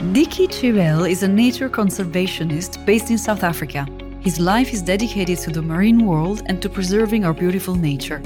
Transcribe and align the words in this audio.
Dickie 0.00 0.48
Chivell 0.48 1.08
is 1.08 1.22
a 1.22 1.28
nature 1.28 1.68
conservationist 1.68 2.84
based 2.86 3.10
in 3.10 3.18
South 3.18 3.44
Africa. 3.44 3.86
His 4.20 4.40
life 4.40 4.72
is 4.72 4.80
dedicated 4.80 5.38
to 5.40 5.50
the 5.50 5.60
marine 5.60 6.06
world 6.06 6.42
and 6.46 6.60
to 6.62 6.70
preserving 6.70 7.26
our 7.26 7.34
beautiful 7.34 7.74
nature. 7.74 8.22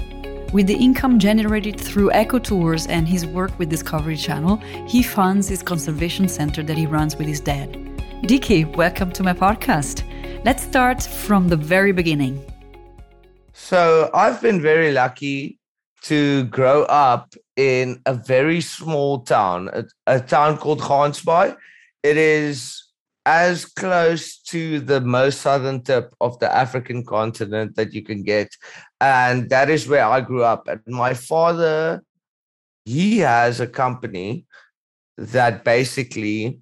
With 0.53 0.69
the 0.69 0.77
income 0.77 1.19
generated 1.19 1.79
through 1.79 2.13
eco 2.13 2.39
tours 2.39 2.87
and 2.87 3.09
his 3.09 3.27
work 3.27 3.59
with 3.59 3.71
Discovery 3.71 4.17
Channel, 4.17 4.59
he 4.87 5.03
funds 5.03 5.49
his 5.49 5.65
conservation 5.65 6.29
center 6.29 6.63
that 6.63 6.79
he 6.79 6.87
runs 6.87 7.17
with 7.17 7.27
his 7.27 7.41
dad. 7.41 7.77
Dicky, 8.23 8.65
welcome 8.65 9.11
to 9.11 9.25
my 9.25 9.33
podcast. 9.33 10.05
Let's 10.45 10.63
start 10.63 11.03
from 11.03 11.49
the 11.49 11.57
very 11.57 11.91
beginning. 11.91 12.41
So, 13.53 14.11
I've 14.15 14.41
been 14.41 14.63
very 14.63 14.93
lucky 14.93 15.59
to 16.03 16.45
grow 16.45 16.83
up 16.85 17.35
in 17.57 18.01
a 18.07 18.15
very 18.15 18.61
small 18.61 19.21
town, 19.21 19.71
a, 19.73 19.85
a 20.07 20.21
town 20.21 20.59
called 20.59 20.81
Gansbaai. 20.81 21.57
It 22.05 22.19
is 22.19 22.85
as 23.27 23.65
close 23.65 24.37
to 24.37 24.81
the 24.81 25.01
most 25.01 25.41
southern 25.41 25.83
tip 25.83 26.15
of 26.21 26.39
the 26.39 26.55
African 26.55 27.05
continent 27.05 27.77
that 27.77 27.95
you 27.95 28.05
can 28.05 28.23
get. 28.23 28.51
And 29.01 29.49
that 29.49 29.71
is 29.71 29.89
where 29.89 30.05
I 30.05 30.21
grew 30.21 30.45
up. 30.45 30.69
And 30.69 30.81
my 30.87 31.15
father, 31.15 32.05
he 32.85 33.19
has 33.19 33.61
a 33.61 33.67
company 33.67 34.45
that 35.17 35.65
basically 35.65 36.61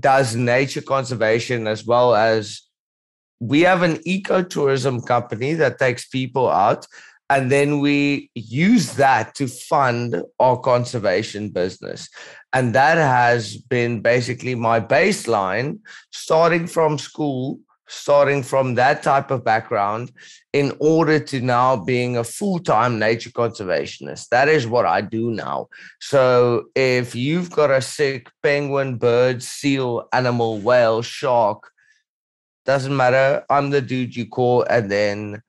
does 0.00 0.34
nature 0.34 0.80
conservation 0.80 1.66
as 1.66 1.84
well 1.84 2.14
as 2.14 2.62
we 3.40 3.60
have 3.62 3.82
an 3.82 3.96
ecotourism 4.06 5.04
company 5.04 5.52
that 5.54 5.78
takes 5.78 6.06
people 6.06 6.48
out 6.48 6.86
and 7.32 7.50
then 7.50 7.80
we 7.80 8.30
use 8.34 8.92
that 8.96 9.34
to 9.36 9.46
fund 9.46 10.22
our 10.38 10.58
conservation 10.58 11.48
business. 11.48 12.10
And 12.52 12.74
that 12.74 12.98
has 12.98 13.56
been 13.56 14.02
basically 14.02 14.54
my 14.54 14.80
baseline 14.80 15.78
starting 16.10 16.66
from 16.66 16.98
school 16.98 17.58
starting 17.88 18.42
from 18.42 18.74
that 18.74 19.02
type 19.02 19.30
of 19.30 19.44
background 19.44 20.10
in 20.54 20.72
order 20.78 21.18
to 21.18 21.40
now 21.40 21.76
being 21.76 22.16
a 22.16 22.24
full-time 22.24 22.98
nature 22.98 23.28
conservationist. 23.30 24.28
That 24.30 24.48
is 24.48 24.66
what 24.66 24.86
i 24.86 25.02
do 25.02 25.30
now. 25.30 25.68
So 26.00 26.64
if 26.74 27.14
you've 27.14 27.50
got 27.50 27.70
a 27.70 27.82
sick 27.82 28.30
penguin 28.42 28.96
bird 28.96 29.42
seal 29.42 30.08
animal 30.12 30.58
whale 30.58 31.02
shark 31.02 31.70
doesn't 32.64 32.96
matter. 32.96 33.44
I'm 33.50 33.70
the 33.70 33.82
dude 33.82 34.16
you 34.16 34.26
call 34.26 34.62
and 34.62 34.90
then 34.90 35.42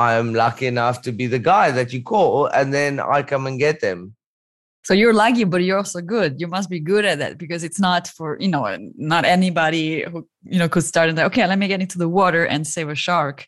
I'm 0.00 0.32
lucky 0.34 0.66
enough 0.66 1.02
to 1.02 1.12
be 1.12 1.26
the 1.26 1.38
guy 1.38 1.70
that 1.72 1.92
you 1.92 2.02
call, 2.02 2.46
and 2.46 2.72
then 2.72 3.00
I 3.00 3.22
come 3.22 3.46
and 3.46 3.58
get 3.58 3.80
them. 3.80 4.14
So 4.82 4.94
you're 4.94 5.12
lucky, 5.12 5.44
but 5.44 5.62
you're 5.62 5.76
also 5.76 6.00
good. 6.00 6.40
You 6.40 6.48
must 6.48 6.70
be 6.70 6.80
good 6.80 7.04
at 7.04 7.18
that 7.18 7.36
because 7.36 7.62
it's 7.64 7.78
not 7.78 8.08
for 8.08 8.38
you 8.40 8.48
know 8.48 8.62
not 8.96 9.24
anybody 9.24 10.04
who 10.10 10.26
you 10.42 10.58
know 10.58 10.68
could 10.68 10.84
start 10.84 11.10
and 11.10 11.18
say, 11.18 11.24
okay, 11.24 11.46
let 11.46 11.58
me 11.58 11.68
get 11.68 11.82
into 11.82 11.98
the 11.98 12.08
water 12.08 12.44
and 12.46 12.66
save 12.66 12.88
a 12.88 12.94
shark. 12.94 13.46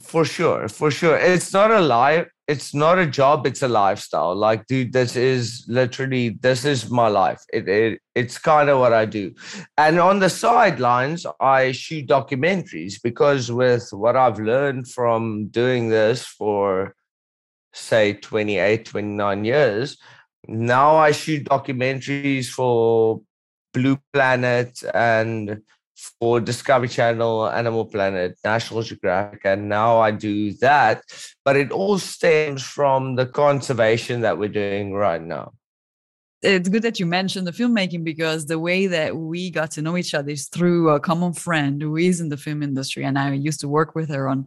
For 0.00 0.24
sure, 0.24 0.68
for 0.68 0.90
sure. 0.90 1.16
It's 1.16 1.52
not 1.52 1.70
a 1.70 1.80
lie 1.80 2.26
it's 2.46 2.74
not 2.74 2.98
a 2.98 3.06
job 3.06 3.46
it's 3.46 3.62
a 3.62 3.68
lifestyle. 3.68 4.34
Like 4.34 4.66
dude 4.66 4.92
this 4.92 5.16
is 5.16 5.64
literally 5.68 6.30
this 6.40 6.64
is 6.64 6.90
my 6.90 7.08
life. 7.08 7.42
It, 7.52 7.68
it 7.68 8.00
it's 8.14 8.38
kind 8.38 8.68
of 8.68 8.78
what 8.78 8.92
i 8.92 9.04
do. 9.04 9.34
And 9.76 9.98
on 9.98 10.20
the 10.20 10.30
sidelines 10.30 11.26
i 11.40 11.72
shoot 11.72 12.06
documentaries 12.06 12.94
because 13.02 13.50
with 13.50 13.88
what 13.92 14.16
i've 14.16 14.38
learned 14.38 14.88
from 14.88 15.48
doing 15.48 15.88
this 15.88 16.26
for 16.26 16.94
say 17.72 18.12
28 18.12 18.84
29 18.84 19.44
years 19.44 19.98
now 20.46 20.94
i 20.94 21.10
shoot 21.10 21.44
documentaries 21.44 22.46
for 22.46 23.20
blue 23.72 23.98
planet 24.12 24.80
and 24.94 25.60
for 26.20 26.40
Discovery 26.40 26.88
Channel, 26.88 27.48
Animal 27.48 27.84
Planet, 27.84 28.38
National 28.44 28.82
Geographic, 28.82 29.40
and 29.44 29.68
now 29.68 29.98
I 30.00 30.10
do 30.10 30.52
that. 30.54 31.02
But 31.44 31.56
it 31.56 31.70
all 31.70 31.98
stems 31.98 32.62
from 32.62 33.16
the 33.16 33.26
conservation 33.26 34.20
that 34.22 34.38
we're 34.38 34.48
doing 34.48 34.92
right 34.92 35.22
now. 35.22 35.52
It's 36.44 36.68
good 36.68 36.82
that 36.82 37.00
you 37.00 37.06
mentioned 37.06 37.46
the 37.46 37.52
filmmaking 37.52 38.04
because 38.04 38.44
the 38.44 38.58
way 38.58 38.86
that 38.86 39.16
we 39.16 39.50
got 39.50 39.70
to 39.72 39.82
know 39.82 39.96
each 39.96 40.12
other 40.12 40.30
is 40.30 40.46
through 40.48 40.90
a 40.90 41.00
common 41.00 41.32
friend 41.32 41.80
who 41.80 41.96
is 41.96 42.20
in 42.20 42.28
the 42.28 42.36
film 42.36 42.62
industry, 42.62 43.04
and 43.04 43.18
I 43.18 43.32
used 43.32 43.60
to 43.60 43.68
work 43.68 43.94
with 43.94 44.10
her 44.10 44.28
on 44.28 44.46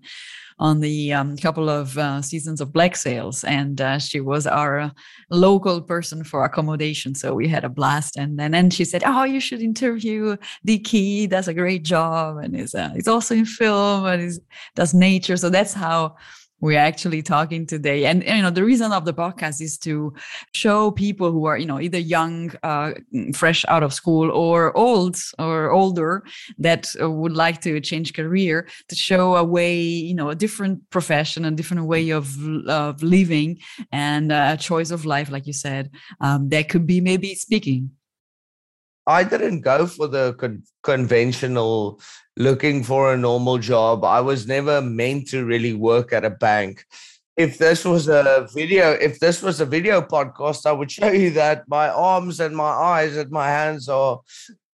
on 0.60 0.80
the 0.80 1.14
um, 1.14 1.38
couple 1.38 1.70
of 1.70 1.98
uh, 1.98 2.22
seasons 2.22 2.62
of 2.62 2.74
Black 2.74 2.96
Sails, 2.96 3.44
and 3.44 3.80
uh, 3.80 4.00
she 4.00 4.20
was 4.20 4.48
our 4.48 4.92
local 5.30 5.82
person 5.82 6.24
for 6.24 6.44
accommodation. 6.44 7.14
So 7.14 7.36
we 7.36 7.48
had 7.48 7.64
a 7.64 7.70
blast. 7.70 8.18
And 8.18 8.40
then 8.40 8.54
and 8.54 8.74
she 8.74 8.86
said, 8.86 9.04
"Oh, 9.06 9.24
you 9.24 9.40
should 9.40 9.62
interview 9.62 10.38
Dickie. 10.66 11.20
He 11.20 11.28
does 11.28 11.48
a 11.48 11.54
great 11.54 11.84
job, 11.84 12.38
and 12.38 12.56
he's 12.56 12.74
uh, 12.74 12.92
he's 12.96 13.08
also 13.08 13.36
in 13.36 13.46
film 13.46 14.06
and 14.06 14.32
does 14.76 14.94
nature." 14.94 15.38
So 15.38 15.50
that's 15.50 15.74
how 15.74 16.16
we're 16.60 16.80
actually 16.80 17.22
talking 17.22 17.66
today. 17.66 18.06
And, 18.06 18.24
you 18.24 18.42
know 18.42 18.50
the 18.50 18.64
reason 18.64 18.92
of 18.92 19.06
the 19.06 19.14
podcast 19.14 19.62
is 19.62 19.78
to 19.80 20.14
show 20.54 20.92
people 20.92 21.32
who 21.32 21.46
are 21.46 21.58
you 21.58 21.66
know 21.66 21.80
either 21.80 21.98
young 22.00 22.52
uh, 22.64 22.94
fresh 23.34 23.66
out 23.68 23.84
of 23.84 23.94
school 23.94 24.32
or 24.32 24.76
old 24.76 25.18
or 25.40 25.72
older 25.72 26.24
that 26.58 26.94
uh, 27.02 27.10
would 27.10 27.34
like 27.34 27.62
to 27.62 27.80
change 27.80 28.14
career 28.14 28.68
to 28.90 28.96
show 28.96 29.36
a 29.36 29.44
way 29.44 29.80
you 29.80 30.14
know 30.14 30.30
a 30.30 30.36
different 30.36 30.90
profession 30.90 31.46
a 31.46 31.52
different 31.52 31.86
way 31.86 32.10
of, 32.10 32.36
of 32.68 33.02
living 33.04 33.60
and 33.92 34.32
a 34.32 34.58
choice 34.58 34.92
of 34.92 35.06
life 35.06 35.32
like 35.32 35.48
you 35.48 35.54
said 35.54 35.90
um, 36.22 36.50
that 36.50 36.70
could 36.70 36.86
be 36.86 37.02
maybe 37.02 37.34
speaking 37.36 37.92
I 39.08 39.24
didn't 39.24 39.62
go 39.62 39.88
for 39.88 40.08
the 40.08 40.34
con- 40.34 40.64
conventional 40.84 42.02
looking 42.36 42.84
for 42.84 43.14
a 43.14 43.18
normal 43.18 43.58
job. 43.58 44.04
I 44.04 44.20
was 44.20 44.48
never 44.48 44.82
meant 44.82 45.30
to 45.30 45.46
really 45.46 45.74
work 45.74 46.12
at 46.12 46.26
a 46.26 46.30
bank. 46.30 46.84
If 47.38 47.58
this 47.58 47.86
was 47.86 48.10
a 48.10 48.48
video, 48.54 48.92
if 48.92 49.20
this 49.20 49.42
was 49.42 49.62
a 49.62 49.66
video 49.66 50.02
podcast, 50.02 50.66
I 50.66 50.74
would 50.74 50.92
show 50.98 51.10
you 51.10 51.32
that 51.32 51.64
my 51.70 51.88
arms 51.90 52.42
and 52.42 52.56
my 52.56 52.70
eyes 52.70 53.16
and 53.16 53.32
my 53.32 53.48
hands 53.48 53.88
are 53.88 54.20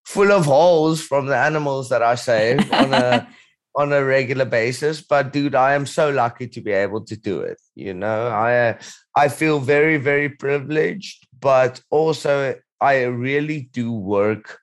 full 0.04 0.32
of 0.32 0.46
holes 0.46 1.02
from 1.02 1.28
the 1.28 1.38
animals 1.38 1.90
that 1.90 2.02
I 2.02 2.16
save 2.16 2.72
on 2.82 2.94
a 2.94 3.28
on 3.76 3.94
a 3.94 4.04
regular 4.04 4.46
basis. 4.46 5.02
But 5.02 5.32
dude, 5.32 5.56
I 5.56 5.74
am 5.74 5.86
so 5.86 6.10
lucky 6.10 6.48
to 6.48 6.62
be 6.62 6.72
able 6.72 7.02
to 7.06 7.16
do 7.16 7.42
it. 7.42 7.60
You 7.76 7.94
know, 7.94 8.30
I 8.30 8.80
I 9.16 9.28
feel 9.28 9.60
very 9.60 9.98
very 9.98 10.30
privileged, 10.30 11.28
but 11.40 11.82
also 11.92 12.56
I 12.84 13.04
really 13.04 13.70
do 13.72 13.92
work 13.92 14.60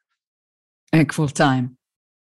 equal 0.92 1.28
time 1.28 1.76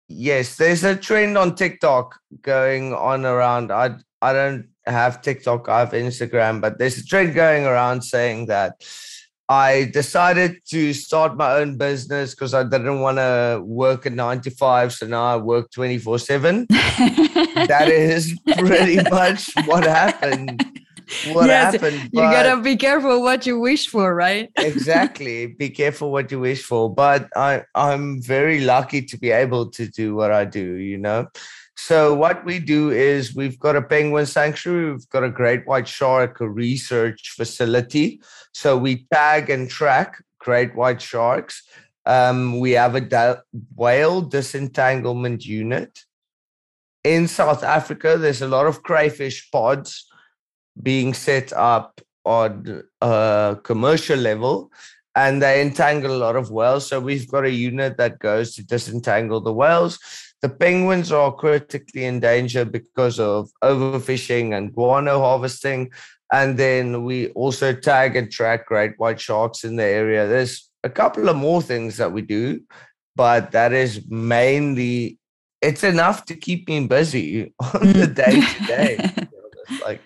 yes, 0.07 0.55
there's 0.55 0.83
a 0.83 0.95
trend 0.95 1.37
on 1.37 1.55
TikTok 1.55 2.19
going 2.41 2.93
on 2.93 3.25
around. 3.25 3.71
I 3.71 3.95
I 4.21 4.33
don't 4.33 4.69
have 4.85 5.21
TikTok, 5.21 5.69
I 5.69 5.79
have 5.79 5.91
Instagram, 5.91 6.61
but 6.61 6.79
there's 6.79 6.97
a 6.97 7.05
trend 7.05 7.35
going 7.35 7.65
around 7.65 8.01
saying 8.01 8.47
that 8.47 8.83
I 9.49 9.89
decided 9.93 10.57
to 10.69 10.93
start 10.93 11.37
my 11.37 11.57
own 11.57 11.77
business 11.77 12.33
because 12.33 12.53
I 12.53 12.63
didn't 12.63 12.99
want 12.99 13.17
to 13.17 13.61
work 13.63 14.05
a 14.05 14.09
nine 14.09 14.41
to 14.41 14.51
five. 14.51 14.91
So 14.91 15.07
now 15.07 15.23
I 15.23 15.37
work 15.37 15.71
24 15.71 16.19
7. 16.19 16.67
That 17.67 17.89
is 17.89 18.39
pretty 18.57 18.97
much 19.09 19.51
what 19.65 19.83
happened 19.83 20.63
what 21.31 21.47
yes, 21.47 21.73
happened. 21.73 22.09
you 22.11 22.21
gotta 22.21 22.61
be 22.61 22.75
careful 22.75 23.21
what 23.21 23.45
you 23.45 23.59
wish 23.59 23.87
for, 23.87 24.13
right? 24.13 24.51
exactly. 24.57 25.47
Be 25.47 25.69
careful 25.69 26.11
what 26.11 26.31
you 26.31 26.39
wish 26.39 26.63
for. 26.63 26.93
But 26.93 27.29
I, 27.35 27.63
I'm 27.75 28.21
very 28.21 28.61
lucky 28.61 29.01
to 29.03 29.17
be 29.17 29.31
able 29.31 29.69
to 29.71 29.87
do 29.87 30.15
what 30.15 30.31
I 30.31 30.45
do, 30.45 30.75
you 30.75 30.97
know. 30.97 31.27
So 31.77 32.13
what 32.13 32.43
we 32.43 32.59
do 32.59 32.89
is 32.89 33.35
we've 33.35 33.59
got 33.59 33.75
a 33.75 33.81
penguin 33.81 34.25
sanctuary, 34.25 34.91
we've 34.91 35.09
got 35.09 35.23
a 35.23 35.29
great 35.29 35.65
white 35.67 35.87
shark 35.87 36.37
research 36.39 37.33
facility. 37.37 38.19
So 38.51 38.77
we 38.77 39.05
tag 39.11 39.49
and 39.49 39.69
track 39.69 40.17
great 40.39 40.75
white 40.75 41.01
sharks. 41.01 41.63
Um, 42.05 42.59
we 42.59 42.71
have 42.71 42.95
a 42.95 43.01
da- 43.01 43.41
whale 43.75 44.21
disentanglement 44.21 45.45
unit. 45.45 45.99
In 47.03 47.27
South 47.27 47.63
Africa, 47.63 48.17
there's 48.17 48.41
a 48.41 48.47
lot 48.47 48.65
of 48.65 48.83
crayfish 48.83 49.49
pods 49.51 50.07
being 50.81 51.13
set 51.13 51.53
up 51.53 52.01
on 52.25 52.83
a 53.01 53.57
commercial 53.63 54.17
level 54.17 54.71
and 55.15 55.41
they 55.41 55.61
entangle 55.61 56.15
a 56.15 56.23
lot 56.25 56.35
of 56.35 56.51
whales. 56.51 56.87
So 56.87 56.99
we've 56.99 57.27
got 57.27 57.45
a 57.45 57.49
unit 57.49 57.97
that 57.97 58.19
goes 58.19 58.53
to 58.55 58.65
disentangle 58.65 59.41
the 59.41 59.53
whales. 59.53 59.97
The 60.41 60.49
penguins 60.49 61.11
are 61.11 61.33
critically 61.33 62.05
endangered 62.05 62.71
because 62.71 63.19
of 63.19 63.49
overfishing 63.63 64.55
and 64.55 64.71
guano 64.71 65.19
harvesting. 65.19 65.91
And 66.31 66.59
then 66.59 67.03
we 67.03 67.29
also 67.29 67.73
tag 67.73 68.15
and 68.15 68.31
track 68.31 68.67
great 68.67 68.99
white 68.99 69.19
sharks 69.19 69.63
in 69.63 69.77
the 69.77 69.85
area. 69.85 70.27
There's 70.27 70.69
a 70.83 70.89
couple 70.89 71.29
of 71.29 71.35
more 71.35 71.63
things 71.63 71.97
that 71.97 72.11
we 72.11 72.21
do, 72.21 72.61
but 73.15 73.51
that 73.53 73.73
is 73.73 74.05
mainly 74.07 75.17
it's 75.61 75.83
enough 75.83 76.25
to 76.25 76.35
keep 76.35 76.69
me 76.69 76.85
busy 76.85 77.55
on 77.73 77.93
the 77.93 78.05
day 78.05 78.41
to 78.41 78.63
day. 78.67 79.09
Like 79.83 80.01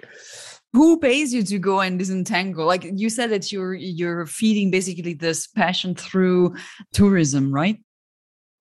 who 0.74 0.98
pays 0.98 1.34
you 1.34 1.44
to 1.44 1.60
go 1.60 1.82
and 1.82 2.00
disentangle? 2.00 2.66
Like 2.66 2.86
you 2.94 3.10
said 3.10 3.30
that 3.32 3.52
you're 3.52 3.74
you're 3.74 4.26
feeding 4.26 4.72
basically 4.72 5.14
this 5.14 5.48
passion 5.48 5.96
through 5.96 6.56
tourism 6.94 7.54
right? 7.54 7.80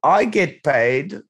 I 0.02 0.24
get 0.24 0.62
paid 0.62 1.20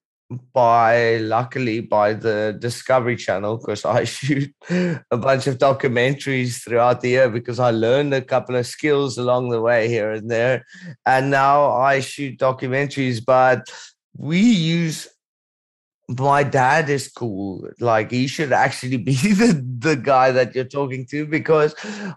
by 0.52 1.16
luckily 1.18 1.80
by 1.80 2.12
the 2.12 2.56
discovery 2.60 3.16
channel 3.16 3.56
because 3.56 3.84
i 3.84 4.04
shoot 4.16 4.54
a 4.70 5.16
bunch 5.16 5.48
of 5.48 5.58
documentaries 5.58 6.62
throughout 6.62 7.00
the 7.00 7.08
year 7.08 7.28
because 7.28 7.58
i 7.58 7.70
learned 7.70 8.14
a 8.14 8.22
couple 8.22 8.54
of 8.54 8.66
skills 8.66 9.18
along 9.18 9.48
the 9.48 9.60
way 9.60 9.88
here 9.88 10.12
and 10.12 10.30
there. 10.30 10.64
And 11.04 11.30
now 11.30 11.72
i 11.72 12.00
shoot 12.00 12.38
documentaries 12.38 13.24
but 13.24 13.68
we 14.16 14.40
use 14.40 15.08
my 16.18 16.42
dad 16.42 16.88
is 16.88 17.08
cool. 17.08 17.68
Like 17.78 18.10
he 18.10 18.26
should 18.26 18.52
actually 18.52 18.96
be 18.96 19.14
the, 19.14 19.64
the 19.78 19.96
guy 19.96 20.32
that 20.32 20.54
you're 20.54 20.64
talking 20.64 21.06
to 21.06 21.26
because 21.26 21.74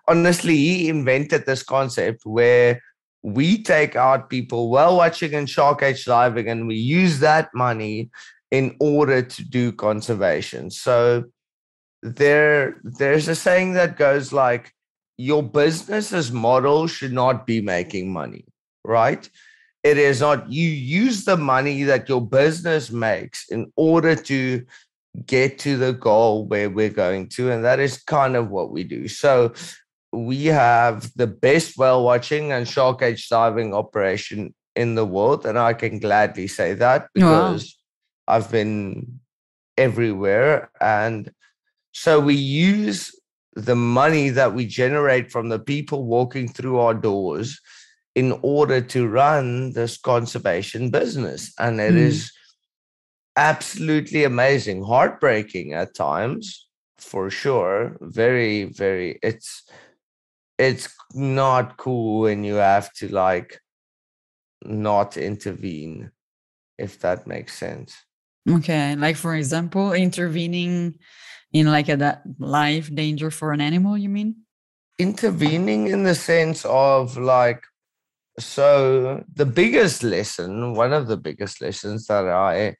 honestly, 0.07 0.55
he 0.55 0.89
invented 0.89 1.45
this 1.45 1.63
concept 1.63 2.25
where 2.25 2.81
we 3.21 3.61
take 3.61 3.95
out 3.95 4.29
people 4.29 4.69
whale 4.69 4.97
watching 4.97 5.33
and 5.33 5.49
shark 5.49 5.79
cage 5.79 6.05
diving 6.05 6.49
and 6.49 6.67
we 6.67 6.75
use 6.75 7.19
that 7.19 7.49
money 7.53 8.09
in 8.51 8.75
order 8.79 9.21
to 9.21 9.43
do 9.43 9.71
conservation. 9.71 10.69
So 10.69 11.25
there 12.01 12.81
there's 12.83 13.27
a 13.27 13.35
saying 13.35 13.73
that 13.73 13.97
goes 13.97 14.33
like 14.33 14.73
your 15.17 15.43
business's 15.43 16.31
model 16.31 16.87
should 16.87 17.13
not 17.13 17.45
be 17.47 17.61
making 17.61 18.11
money, 18.11 18.45
right? 18.83 19.29
It 19.83 19.97
is 19.97 20.21
not 20.21 20.49
you 20.51 20.69
use 20.69 21.25
the 21.25 21.37
money 21.37 21.83
that 21.83 22.07
your 22.07 22.21
business 22.21 22.89
makes 22.89 23.49
in 23.49 23.71
order 23.75 24.15
to 24.15 24.65
get 25.25 25.59
to 25.59 25.77
the 25.77 25.93
goal 25.93 26.47
where 26.47 26.69
we're 26.69 26.89
going 26.89 27.27
to 27.27 27.51
and 27.51 27.63
that 27.63 27.79
is 27.79 28.01
kind 28.01 28.35
of 28.35 28.49
what 28.49 28.71
we 28.71 28.83
do 28.83 29.07
so 29.07 29.53
we 30.11 30.45
have 30.45 31.11
the 31.15 31.27
best 31.27 31.77
whale 31.77 32.03
watching 32.03 32.51
and 32.51 32.67
shark 32.67 32.99
cage 32.99 33.29
diving 33.29 33.73
operation 33.73 34.53
in 34.75 34.95
the 34.95 35.05
world 35.05 35.45
and 35.45 35.59
i 35.59 35.73
can 35.73 35.99
gladly 35.99 36.47
say 36.47 36.73
that 36.73 37.03
oh, 37.03 37.07
because 37.13 37.77
wow. 38.27 38.35
i've 38.35 38.51
been 38.51 39.19
everywhere 39.77 40.71
and 40.81 41.31
so 41.91 42.19
we 42.19 42.33
use 42.33 43.15
the 43.55 43.75
money 43.75 44.29
that 44.29 44.55
we 44.55 44.65
generate 44.65 45.31
from 45.31 45.49
the 45.49 45.59
people 45.59 46.05
walking 46.05 46.47
through 46.47 46.79
our 46.79 46.93
doors 46.95 47.59
in 48.15 48.37
order 48.41 48.79
to 48.79 49.07
run 49.07 49.73
this 49.73 49.97
conservation 49.97 50.89
business. 50.89 51.51
And 51.57 51.79
it 51.79 51.93
mm. 51.93 51.97
is 51.97 52.31
absolutely 53.35 54.23
amazing, 54.23 54.83
heartbreaking 54.83 55.73
at 55.73 55.95
times, 55.95 56.67
for 56.97 57.29
sure. 57.29 57.97
Very, 58.01 58.65
very, 58.65 59.19
it's, 59.23 59.63
it's 60.59 60.89
not 61.13 61.77
cool 61.77 62.21
when 62.21 62.43
you 62.43 62.55
have 62.55 62.93
to 62.93 63.07
like 63.07 63.59
not 64.63 65.17
intervene, 65.17 66.11
if 66.77 66.99
that 66.99 67.25
makes 67.25 67.57
sense. 67.57 67.95
Okay. 68.49 68.95
Like, 68.95 69.15
for 69.15 69.35
example, 69.35 69.93
intervening 69.93 70.99
in 71.51 71.67
like 71.67 71.89
a 71.89 72.21
life 72.39 72.93
danger 72.93 73.31
for 73.31 73.53
an 73.53 73.61
animal, 73.61 73.97
you 73.97 74.09
mean? 74.09 74.35
Intervening 74.99 75.87
in 75.87 76.03
the 76.03 76.15
sense 76.15 76.65
of 76.65 77.17
like 77.17 77.63
so 78.39 79.23
the 79.33 79.45
biggest 79.45 80.03
lesson, 80.03 80.73
one 80.73 80.93
of 80.93 81.07
the 81.07 81.17
biggest 81.17 81.61
lessons 81.61 82.07
that 82.07 82.27
I 82.27 82.75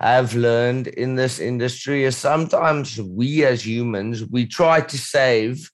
have 0.00 0.34
learned 0.34 0.88
in 0.88 1.14
this 1.14 1.38
industry 1.38 2.04
is 2.04 2.16
sometimes 2.16 3.00
we 3.00 3.44
as 3.44 3.64
humans 3.64 4.24
we 4.24 4.46
try 4.46 4.80
to 4.80 4.98
save 4.98 5.70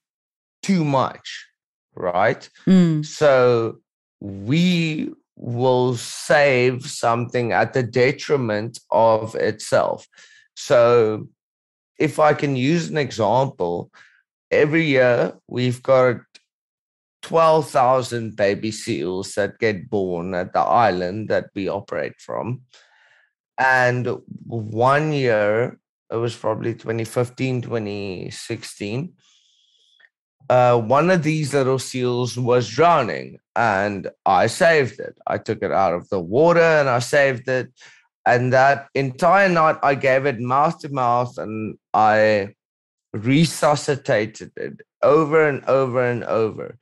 too 0.63 0.85
much, 0.85 1.47
right? 1.95 2.49
Mm. 2.67 3.05
So 3.05 3.79
we 4.21 5.11
will 5.37 5.97
save 5.97 6.85
something 6.85 7.53
at 7.53 7.73
the 7.73 7.83
detriment 7.83 8.79
of 8.91 9.35
itself. 9.37 10.07
So 10.55 11.29
if 11.99 12.19
I 12.19 12.35
can 12.35 12.57
use 12.57 12.89
an 12.89 12.99
example, 12.99 13.91
every 14.51 14.87
year 14.87 15.35
we've 15.47 15.83
got 15.83 16.17
12,000 17.23 18.37
baby 18.37 18.71
seals 18.71 19.35
that 19.35 19.59
get 19.59 19.91
born 19.91 20.35
at 20.35 20.53
the 20.53 20.61
island 20.61 21.29
that 21.29 21.51
we 21.55 21.69
operate 21.69 22.21
from. 22.21 22.63
And 23.59 24.09
one 24.47 25.13
year, 25.13 25.79
it 26.11 26.17
was 26.17 26.37
probably 26.37 26.75
2015, 26.75 27.63
2016, 27.63 29.13
uh, 30.51 30.79
one 30.79 31.11
of 31.11 31.23
these 31.23 31.53
little 31.53 31.79
seals 31.79 32.39
was 32.39 32.69
drowning 32.69 33.39
and 33.55 34.09
I 34.25 34.47
saved 34.47 34.99
it. 34.99 35.15
I 35.27 35.39
took 35.39 35.63
it 35.63 35.73
out 35.73 35.93
of 35.93 36.09
the 36.09 36.21
water 36.21 36.61
and 36.61 36.89
I 36.89 37.01
saved 37.01 37.49
it. 37.49 37.71
And 38.25 38.53
that 38.53 38.89
entire 38.95 39.49
night, 39.49 39.77
I 39.83 39.95
gave 39.95 40.27
it 40.27 40.41
mouth 40.41 40.79
to 40.81 40.89
mouth 40.89 41.37
and 41.39 41.79
I 41.93 42.55
resuscitated 43.13 44.53
it 44.57 44.81
over 45.03 45.47
and 45.47 45.65
over 45.67 46.03
and 46.03 46.25
over. 46.25 46.79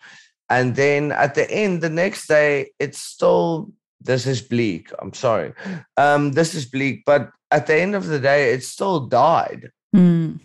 And 0.48 0.76
then 0.76 1.12
at 1.12 1.34
the 1.34 1.50
end, 1.50 1.80
the 1.80 1.90
next 1.90 2.28
day, 2.28 2.70
it's 2.78 3.00
still 3.00 3.70
this 4.00 4.26
is 4.26 4.40
bleak. 4.40 4.90
I'm 5.00 5.12
sorry. 5.12 5.52
Um, 5.96 6.32
this 6.32 6.54
is 6.54 6.66
bleak, 6.66 7.02
but 7.04 7.30
at 7.50 7.66
the 7.66 7.74
end 7.74 7.94
of 7.94 8.06
the 8.06 8.20
day, 8.20 8.52
it 8.52 8.62
still 8.62 9.00
died. 9.00 9.70
Mm. 9.94 10.40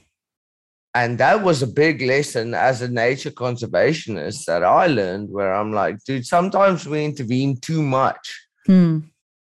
And 0.93 1.17
that 1.19 1.41
was 1.41 1.61
a 1.61 1.67
big 1.67 2.01
lesson 2.01 2.53
as 2.53 2.81
a 2.81 2.89
nature 2.89 3.31
conservationist 3.31 4.45
that 4.45 4.63
I 4.63 4.87
learned 4.87 5.29
where 5.29 5.53
I'm 5.53 5.71
like, 5.71 6.03
dude, 6.03 6.25
sometimes 6.25 6.85
we 6.85 7.05
intervene 7.05 7.57
too 7.57 7.81
much. 7.81 8.47
Mm. 8.67 9.09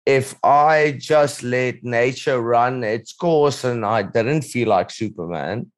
If 0.06 0.36
I 0.44 0.96
just 0.98 1.42
let 1.42 1.82
nature 1.82 2.40
run 2.40 2.84
its 2.84 3.12
course 3.12 3.64
and 3.64 3.84
I 3.84 4.02
didn't 4.02 4.42
feel 4.42 4.68
like 4.68 4.90
Superman 4.90 5.72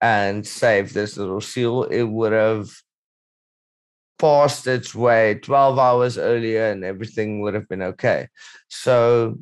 and 0.00 0.44
save 0.44 0.92
this 0.92 1.16
little 1.16 1.40
seal, 1.40 1.84
it 1.84 2.02
would 2.02 2.32
have 2.32 2.70
passed 4.22 4.66
its 4.68 4.94
way 4.94 5.34
12 5.34 5.78
hours 5.78 6.16
earlier 6.16 6.66
and 6.70 6.84
everything 6.84 7.40
would 7.40 7.54
have 7.54 7.68
been 7.68 7.82
okay. 7.82 8.28
So 8.68 9.38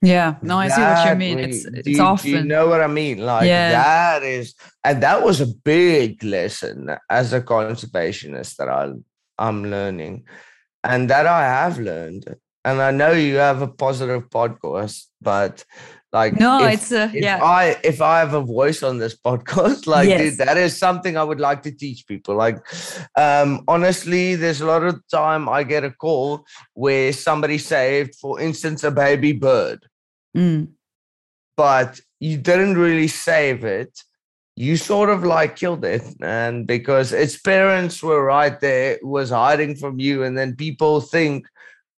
yeah, 0.00 0.36
no, 0.42 0.58
I 0.58 0.68
see 0.68 0.80
what 0.80 1.08
you 1.08 1.14
mean. 1.16 1.38
It's 1.38 1.64
it's 1.64 1.88
you, 1.88 2.02
often 2.02 2.30
you 2.30 2.44
know 2.44 2.68
what 2.68 2.80
I 2.80 2.88
mean? 2.88 3.18
Like 3.18 3.46
yeah. 3.46 3.70
that 3.70 4.22
is 4.22 4.54
and 4.84 5.02
that 5.02 5.24
was 5.24 5.40
a 5.40 5.46
big 5.46 6.22
lesson 6.22 6.96
as 7.10 7.32
a 7.32 7.40
conservationist 7.40 8.56
that 8.56 8.68
I 8.68 8.92
I'm 9.38 9.64
learning. 9.64 10.24
And 10.84 11.10
that 11.10 11.26
I 11.26 11.42
have 11.42 11.78
learned. 11.78 12.24
And 12.64 12.80
I 12.80 12.90
know 12.90 13.12
you 13.12 13.36
have 13.36 13.62
a 13.62 13.68
positive 13.68 14.28
podcast, 14.30 15.06
but 15.20 15.64
like 16.12 16.38
no, 16.38 16.64
if, 16.64 16.74
it's 16.74 16.92
a 16.92 17.04
if 17.04 17.14
yeah. 17.22 17.42
I 17.42 17.78
if 17.82 18.02
I 18.02 18.18
have 18.18 18.34
a 18.34 18.42
voice 18.42 18.82
on 18.82 18.98
this 18.98 19.16
podcast, 19.26 19.86
like 19.86 20.08
yes. 20.08 20.20
dude, 20.20 20.46
that 20.46 20.58
is 20.58 20.76
something 20.76 21.16
I 21.16 21.24
would 21.24 21.40
like 21.40 21.62
to 21.62 21.72
teach 21.72 22.06
people. 22.06 22.36
Like, 22.36 22.58
um, 23.16 23.64
honestly, 23.66 24.34
there's 24.34 24.60
a 24.60 24.66
lot 24.66 24.84
of 24.84 25.00
time 25.08 25.48
I 25.48 25.62
get 25.62 25.84
a 25.84 25.90
call 25.90 26.44
where 26.74 27.12
somebody 27.14 27.56
saved, 27.56 28.14
for 28.16 28.38
instance, 28.40 28.84
a 28.84 28.90
baby 28.90 29.32
bird, 29.32 29.86
mm. 30.36 30.68
but 31.56 31.98
you 32.20 32.36
didn't 32.36 32.76
really 32.76 33.08
save 33.08 33.64
it. 33.64 33.98
You 34.54 34.76
sort 34.76 35.08
of 35.08 35.24
like 35.24 35.56
killed 35.56 35.82
it, 35.82 36.02
and 36.20 36.66
because 36.66 37.14
its 37.14 37.38
parents 37.38 38.02
were 38.02 38.22
right 38.22 38.60
there, 38.60 38.98
was 39.02 39.30
hiding 39.30 39.76
from 39.76 39.98
you, 39.98 40.24
and 40.24 40.36
then 40.36 40.56
people 40.56 41.00
think 41.00 41.46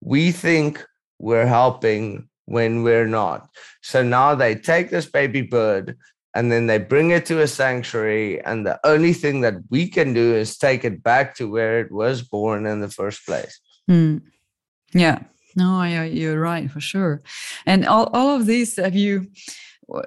we 0.00 0.30
think 0.30 0.84
we're 1.18 1.46
helping 1.46 2.28
when 2.46 2.82
we're 2.82 3.06
not. 3.06 3.48
So 3.82 4.02
now 4.02 4.34
they 4.34 4.54
take 4.54 4.90
this 4.90 5.06
baby 5.06 5.42
bird 5.42 5.96
and 6.34 6.50
then 6.50 6.66
they 6.66 6.78
bring 6.78 7.10
it 7.10 7.26
to 7.26 7.40
a 7.40 7.46
sanctuary. 7.46 8.42
And 8.44 8.66
the 8.66 8.78
only 8.84 9.12
thing 9.12 9.40
that 9.42 9.54
we 9.70 9.88
can 9.88 10.12
do 10.12 10.34
is 10.34 10.58
take 10.58 10.84
it 10.84 11.02
back 11.02 11.36
to 11.36 11.50
where 11.50 11.80
it 11.80 11.92
was 11.92 12.22
born 12.22 12.66
in 12.66 12.80
the 12.80 12.88
first 12.88 13.24
place. 13.24 13.60
Mm. 13.88 14.22
Yeah. 14.92 15.20
No, 15.56 15.84
you're 15.84 16.40
right 16.40 16.68
for 16.70 16.80
sure. 16.80 17.22
And 17.64 17.86
all, 17.86 18.10
all 18.12 18.34
of 18.34 18.46
this, 18.46 18.76
have 18.76 18.96
you, 18.96 19.28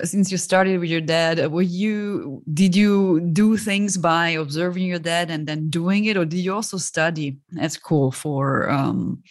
since 0.04 0.30
you 0.30 0.38
started 0.38 0.80
with 0.80 0.90
your 0.90 1.02
dad, 1.02 1.52
were 1.52 1.62
you, 1.62 2.44
did 2.54 2.76
you 2.76 3.22
do 3.22 3.56
things 3.56 3.98
by 3.98 4.30
observing 4.32 4.84
your 4.84 5.00
dad 5.00 5.32
and 5.32 5.48
then 5.48 5.70
doing 5.70 6.04
it? 6.06 6.18
Or 6.18 6.26
did 6.26 6.40
you 6.40 6.54
also 6.54 6.78
study 6.78 7.38
at 7.58 7.72
school 7.72 8.12
for, 8.12 8.70
um, 8.70 9.24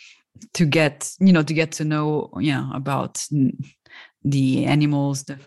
to 0.55 0.67
get 0.67 1.11
you 1.21 1.33
know 1.33 1.43
to 1.43 1.55
get 1.55 1.73
to 1.73 1.85
know 1.85 2.31
yeah 2.41 2.71
about 2.75 3.23
the 4.25 4.65
animals 4.67 5.25
the 5.25 5.39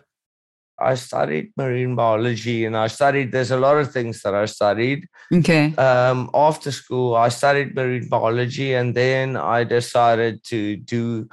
I 0.82 0.94
studied 0.94 1.52
marine 1.56 1.94
biology 1.94 2.64
and 2.64 2.74
I 2.74 2.86
studied 2.86 3.32
there's 3.32 3.50
a 3.50 3.58
lot 3.58 3.76
of 3.76 3.92
things 3.92 4.22
that 4.22 4.34
I 4.34 4.46
studied. 4.46 5.06
Okay. 5.32 5.74
Um 5.76 6.30
after 6.32 6.70
school 6.72 7.14
I 7.16 7.28
studied 7.28 7.74
marine 7.74 8.08
biology 8.08 8.72
and 8.74 8.94
then 8.94 9.36
I 9.36 9.64
decided 9.64 10.42
to 10.44 10.76
do 10.76 11.28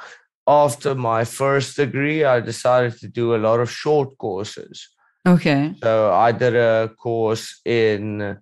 after 0.48 0.96
my 0.96 1.24
first 1.24 1.78
degree 1.78 2.26
I 2.26 2.42
decided 2.42 3.00
to 3.00 3.08
do 3.08 3.36
a 3.36 3.42
lot 3.48 3.60
of 3.60 3.72
short 3.72 4.18
courses. 4.18 4.90
Okay. 5.26 5.74
So 5.82 6.14
I 6.14 6.32
did 6.32 6.56
a 6.56 6.90
course 6.98 7.62
in 7.66 8.38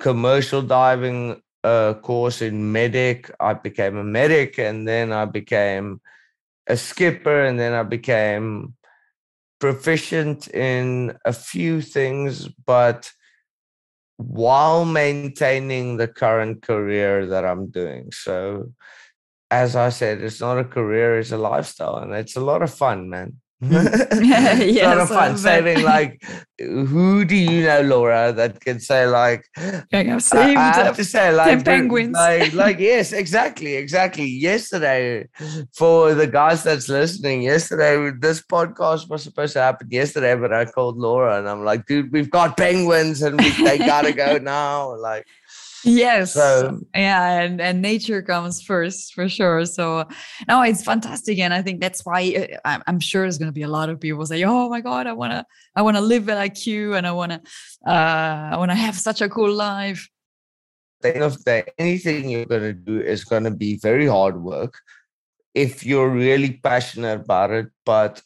commercial 0.00 0.62
diving, 0.62 1.40
a 1.64 1.96
course 2.00 2.42
in 2.42 2.70
medic. 2.70 3.30
I 3.40 3.54
became 3.54 3.96
a 3.96 4.04
medic 4.04 4.58
and 4.58 4.86
then 4.86 5.12
I 5.12 5.24
became 5.24 6.00
a 6.66 6.76
skipper 6.76 7.44
and 7.44 7.58
then 7.58 7.72
I 7.72 7.82
became 7.82 8.74
proficient 9.58 10.48
in 10.48 11.16
a 11.24 11.32
few 11.32 11.80
things, 11.80 12.48
but 12.66 13.10
while 14.16 14.84
maintaining 14.84 15.96
the 15.96 16.06
current 16.06 16.62
career 16.62 17.26
that 17.26 17.44
I'm 17.44 17.70
doing. 17.70 18.12
So, 18.12 18.72
as 19.50 19.74
I 19.74 19.88
said, 19.88 20.20
it's 20.20 20.40
not 20.40 20.58
a 20.58 20.64
career, 20.64 21.18
it's 21.18 21.32
a 21.32 21.38
lifestyle, 21.38 21.96
and 21.96 22.12
it's 22.12 22.36
a 22.36 22.40
lot 22.40 22.62
of 22.62 22.72
fun, 22.72 23.08
man. 23.08 23.40
Yeah, 23.60 24.58
it's 24.58 24.80
a 24.80 24.84
lot 24.84 24.98
of 24.98 25.08
so 25.08 25.14
fun 25.14 25.32
but- 25.32 25.38
saving 25.38 25.82
like 25.82 26.22
who 26.58 27.24
do 27.24 27.34
you 27.36 27.64
know 27.64 27.80
laura 27.82 28.32
that 28.32 28.60
can 28.60 28.78
say 28.78 29.06
like 29.06 29.44
Okay, 29.58 30.10
I've 30.10 30.22
saved 30.22 30.58
I, 30.58 30.72
have 30.74 30.86
uh, 30.88 30.92
to 30.94 31.04
say 31.04 31.32
like 31.32 31.64
penguins. 31.64 32.12
like 32.14 32.52
like 32.64 32.78
yes 32.78 33.12
exactly 33.12 33.74
exactly 33.74 34.26
yesterday 34.26 35.26
for 35.74 36.14
the 36.14 36.26
guys 36.26 36.62
that's 36.62 36.88
listening 36.88 37.42
yesterday 37.42 38.10
this 38.20 38.42
podcast 38.42 39.08
was 39.08 39.22
supposed 39.22 39.54
to 39.54 39.60
happen 39.60 39.88
yesterday 39.90 40.34
but 40.36 40.52
i 40.52 40.64
called 40.64 40.96
laura 40.98 41.38
and 41.38 41.48
i'm 41.48 41.64
like 41.64 41.86
dude 41.86 42.12
we've 42.12 42.30
got 42.30 42.56
penguins 42.56 43.22
and 43.22 43.40
we, 43.40 43.50
they 43.64 43.78
gotta 43.78 44.12
go 44.12 44.38
now 44.42 44.94
like 44.96 45.26
yes 45.84 46.34
So- 46.34 46.80
yeah 46.94 47.40
and 47.40 47.60
and 47.60 47.80
nature 47.82 48.22
comes 48.22 48.62
first 48.62 49.14
for 49.14 49.28
sure 49.28 49.64
so 49.66 50.06
no 50.48 50.62
it's 50.62 50.82
fantastic 50.82 51.38
and 51.38 51.52
i 51.54 51.62
think 51.62 51.80
that's 51.80 52.04
why 52.04 52.34
uh, 52.36 52.58
i'm, 52.64 52.82
I'm 52.86 53.00
sure 53.00 53.22
there's 53.22 53.38
going 53.38 53.48
to 53.48 53.52
be 53.52 53.62
a 53.62 53.68
lot 53.68 53.88
of 53.90 54.00
people 54.00 54.24
say 54.26 54.42
oh 54.44 54.68
my 54.68 54.80
god 54.80 55.06
i 55.06 55.12
want 55.12 55.32
to 55.32 55.44
i 55.76 55.82
want 55.82 55.96
to 55.96 56.00
live 56.00 56.26
like 56.26 56.66
you 56.66 56.94
and 56.94 57.06
i 57.06 57.12
want 57.12 57.32
to 57.32 57.40
uh 57.86 58.50
i 58.52 58.56
want 58.56 58.70
to 58.70 58.76
have 58.76 58.96
such 58.96 59.20
a 59.20 59.28
cool 59.28 59.52
life 59.52 60.08
the 61.02 61.14
end 61.14 61.22
of 61.22 61.44
the 61.44 61.64
anything 61.78 62.30
you're 62.30 62.46
going 62.46 62.62
to 62.62 62.72
do 62.72 63.00
is 63.00 63.24
going 63.24 63.44
to 63.44 63.50
be 63.50 63.76
very 63.76 64.06
hard 64.06 64.42
work 64.42 64.80
if 65.54 65.86
you're 65.86 66.10
really 66.10 66.52
passionate 66.62 67.20
about 67.20 67.50
it. 67.52 67.66
But 67.84 68.22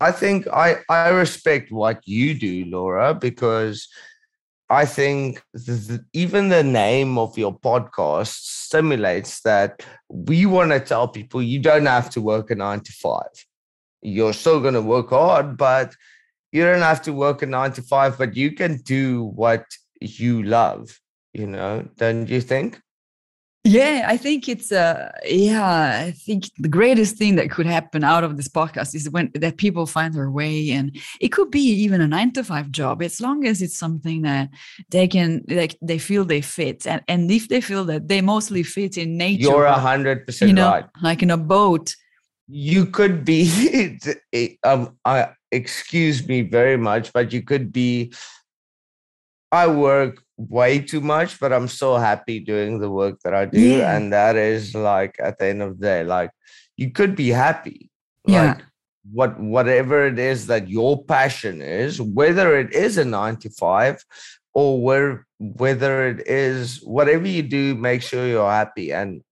I 0.00 0.12
think 0.12 0.46
I, 0.48 0.76
I 0.88 1.08
respect 1.08 1.70
what 1.72 2.06
you 2.06 2.34
do, 2.34 2.64
Laura, 2.66 3.14
because 3.14 3.88
I 4.70 4.84
think 4.84 5.42
th- 5.66 6.00
even 6.12 6.50
the 6.50 6.62
name 6.62 7.16
of 7.18 7.38
your 7.38 7.58
podcast 7.58 8.34
stimulates 8.66 9.40
that 9.42 9.82
we 10.08 10.44
want 10.46 10.72
to 10.72 10.80
tell 10.80 11.08
people 11.08 11.42
you 11.42 11.58
don't 11.58 11.86
have 11.86 12.10
to 12.10 12.20
work 12.20 12.50
a 12.50 12.54
nine 12.54 12.80
to 12.80 12.92
five. 12.92 13.46
You're 14.02 14.34
still 14.34 14.60
going 14.60 14.74
to 14.74 14.82
work 14.82 15.10
hard, 15.10 15.56
but 15.56 15.94
you 16.52 16.64
don't 16.64 16.82
have 16.82 17.02
to 17.02 17.12
work 17.12 17.42
a 17.42 17.46
nine 17.46 17.72
to 17.72 17.82
five, 17.82 18.18
but 18.18 18.36
you 18.36 18.52
can 18.52 18.76
do 18.78 19.24
what 19.34 19.64
you 20.00 20.42
love 20.42 21.00
you 21.32 21.46
know 21.46 21.86
don't 21.96 22.28
you 22.28 22.40
think 22.40 22.80
yeah 23.68 24.06
i 24.08 24.16
think 24.16 24.48
it's 24.48 24.72
uh 24.72 25.10
yeah 25.24 26.04
i 26.06 26.10
think 26.10 26.50
the 26.58 26.68
greatest 26.68 27.16
thing 27.16 27.36
that 27.36 27.50
could 27.50 27.66
happen 27.66 28.02
out 28.02 28.24
of 28.24 28.36
this 28.36 28.48
podcast 28.48 28.94
is 28.94 29.10
when 29.10 29.30
that 29.34 29.56
people 29.56 29.86
find 29.86 30.14
their 30.14 30.30
way 30.30 30.70
and 30.70 30.96
it 31.20 31.28
could 31.28 31.50
be 31.50 31.60
even 31.60 32.00
a 32.00 32.08
nine 32.08 32.32
to 32.32 32.42
five 32.42 32.70
job 32.70 33.02
as 33.02 33.20
long 33.20 33.46
as 33.46 33.60
it's 33.60 33.78
something 33.78 34.22
that 34.22 34.48
they 34.90 35.06
can 35.06 35.44
like 35.48 35.76
they 35.82 35.98
feel 35.98 36.24
they 36.24 36.40
fit. 36.40 36.86
And 36.86 37.02
and 37.08 37.30
if 37.30 37.48
they 37.48 37.60
feel 37.60 37.84
that 37.86 38.08
they 38.08 38.20
mostly 38.20 38.62
fit 38.62 38.96
in 38.96 39.16
nature 39.16 39.42
you're 39.42 39.64
a 39.64 39.74
hundred 39.74 40.26
percent 40.26 40.48
you 40.48 40.54
know 40.54 40.70
right. 40.70 40.86
like 41.02 41.22
in 41.22 41.30
a 41.30 41.36
boat. 41.36 41.94
You 42.50 42.86
could 42.86 43.26
be 43.26 43.98
um 44.64 44.96
I 45.04 45.28
excuse 45.52 46.26
me 46.26 46.42
very 46.42 46.76
much 46.76 47.12
but 47.12 47.32
you 47.32 47.42
could 47.42 47.72
be 47.72 48.12
i 49.50 49.66
work 49.66 50.22
way 50.38 50.78
too 50.78 51.00
much 51.00 51.38
but 51.40 51.52
i'm 51.52 51.66
so 51.68 51.96
happy 51.96 52.38
doing 52.38 52.78
the 52.78 52.90
work 52.90 53.18
that 53.24 53.34
i 53.34 53.44
do 53.44 53.60
Yeah. 53.60 53.96
and 53.96 54.12
that 54.12 54.36
is 54.36 54.74
like 54.74 55.16
at 55.18 55.38
the 55.38 55.46
end 55.46 55.62
of 55.62 55.78
the 55.78 55.86
day 55.86 56.04
like 56.04 56.30
you 56.76 56.90
could 56.92 57.16
be 57.16 57.28
happy 57.30 57.90
Yeah. 58.26 58.54
like 58.54 58.62
what 59.12 59.40
whatever 59.40 60.06
it 60.06 60.18
is 60.18 60.46
that 60.46 60.68
your 60.68 61.02
passion 61.04 61.60
is 61.60 62.00
whether 62.00 62.56
it 62.58 62.72
is 62.72 62.98
a 62.98 63.04
9 63.04 63.36
to 63.38 63.50
5 63.50 64.04
or 64.54 64.80
where 64.80 65.26
whether 65.38 66.06
it 66.08 66.26
is 66.28 66.78
whatever 66.84 67.26
you 67.26 67.42
do 67.42 67.74
make 67.74 68.02
sure 68.02 68.26
you're 68.26 68.50
happy 68.50 68.92
and 68.92 69.22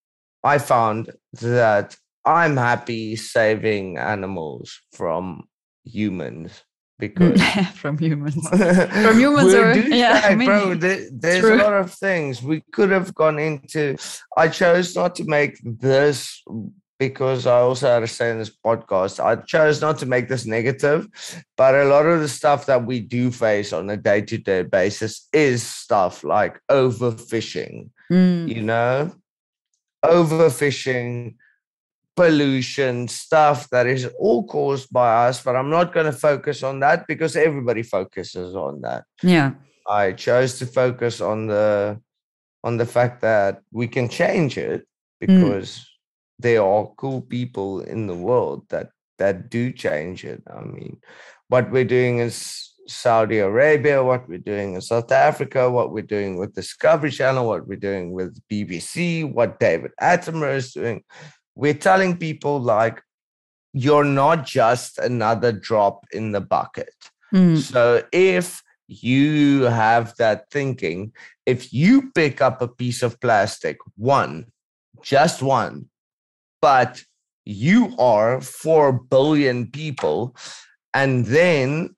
i 0.43 0.59
found 0.59 1.13
that 1.35 1.97
i'm 2.25 2.57
happy 2.57 3.15
saving 3.17 3.97
animals 3.99 4.81
from 4.93 5.45
humans 5.85 6.63
because 6.99 7.41
from 7.75 7.99
humans 7.99 8.49
from 8.49 9.19
humans 9.19 9.53
or- 9.55 9.77
yeah, 9.77 10.35
bro. 10.35 10.75
there- 10.75 11.09
there's 11.13 11.41
True. 11.41 11.57
a 11.57 11.63
lot 11.63 11.75
of 11.75 11.93
things 11.93 12.43
we 12.43 12.63
could 12.73 12.91
have 12.91 13.15
gone 13.15 13.39
into. 13.39 13.97
I 14.37 14.49
chose 14.49 14.95
not 14.97 15.15
to 15.17 15.25
make 15.25 15.59
this 15.63 16.43
because 16.99 17.47
I 17.47 17.59
also 17.61 17.89
had 17.89 18.01
to 18.01 18.07
say 18.07 18.33
this 18.39 18.51
podcast. 18.65 19.23
I 19.23 19.37
chose 19.37 19.83
not 19.83 19.99
to 19.99 20.07
make 20.07 20.29
this 20.29 20.47
negative, 20.47 21.07
but 21.57 21.75
a 21.75 21.85
lot 21.85 22.07
of 22.07 22.21
the 22.21 22.29
stuff 22.29 22.65
that 22.67 22.87
we 22.87 23.01
do 23.01 23.31
face 23.31 23.75
on 23.75 23.91
a 23.91 23.99
day-to-day 23.99 24.63
basis 24.63 25.29
is 25.33 25.63
stuff 25.63 26.25
like 26.25 26.59
overfishing. 26.71 27.91
Mm, 28.11 28.49
You 28.49 28.63
know, 28.63 29.13
overfishing. 30.05 31.35
Pollution 32.17 33.09
stuff 33.09 33.69
that 33.71 33.87
is 33.87 34.09
all 34.19 34.47
caused 34.47 34.91
by 34.93 35.29
us, 35.29 35.43
but 35.43 35.55
I'm 35.55 35.71
not 35.71 35.93
going 35.93 36.07
to 36.07 36.13
focus 36.13 36.63
on 36.63 36.81
that 36.81 37.07
because 37.07 37.37
everybody 37.37 37.83
focuses 37.83 38.57
on 38.57 38.81
that. 38.81 39.05
yeah 39.23 39.53
I 39.89 40.13
chose 40.13 40.59
to 40.59 40.67
focus 40.67 41.21
on 41.21 41.47
the 41.47 42.01
on 42.65 42.77
the 42.77 42.87
fact 42.87 43.21
that 43.23 43.61
we 43.71 43.87
can 43.87 44.09
change 44.09 44.59
it 44.59 44.87
hmm. 45.21 45.27
because 45.27 45.87
there 46.39 46.63
are 46.63 46.91
cool 46.97 47.23
people 47.23 47.81
in 47.81 48.07
the 48.07 48.15
world 48.15 48.67
that 48.71 48.91
that 49.19 49.49
do 49.49 49.73
change 49.73 50.25
it. 50.25 50.43
I 50.53 50.61
mean, 50.61 51.01
what 51.49 51.71
we're 51.71 51.85
doing 51.85 52.19
is 52.19 52.75
Saudi 52.87 53.39
Arabia, 53.39 54.05
what 54.05 54.29
we're 54.29 54.39
doing 54.39 54.75
in 54.75 54.81
South 54.81 55.11
Africa, 55.11 55.71
what 55.71 55.93
we're 55.93 56.03
doing 56.03 56.37
with 56.37 56.55
Discovery 56.55 57.11
Channel, 57.11 57.47
what 57.47 57.67
we're 57.67 57.77
doing 57.77 58.13
with 58.13 58.39
BBC, 58.51 59.31
what 59.33 59.59
David 59.59 59.93
Attenborough 60.01 60.57
is 60.57 60.73
doing. 60.73 61.03
We're 61.57 61.75
telling 61.75 62.19
people 62.19 62.61
like 62.61 63.03
you're 63.73 64.05
not 64.05 64.47
just 64.47 64.99
another 64.99 65.53
drop 65.53 66.05
in 66.13 66.33
the 66.33 66.41
bucket. 66.41 66.95
Mm, 67.35 67.59
So 67.59 68.05
if 68.13 68.63
you 68.89 69.63
have 69.63 70.15
that 70.17 70.49
thinking, 70.51 71.13
if 71.45 71.73
you 71.73 72.13
pick 72.15 72.41
up 72.41 72.63
a 72.63 72.69
piece 72.69 73.03
of 73.03 73.21
plastic, 73.21 73.79
one, 73.97 74.47
just 75.03 75.43
one, 75.43 75.89
but 76.61 77.03
you 77.45 77.95
are 77.99 78.41
4 78.41 78.93
billion 78.93 79.71
people, 79.71 80.37
and 80.95 81.27
then 81.27 81.95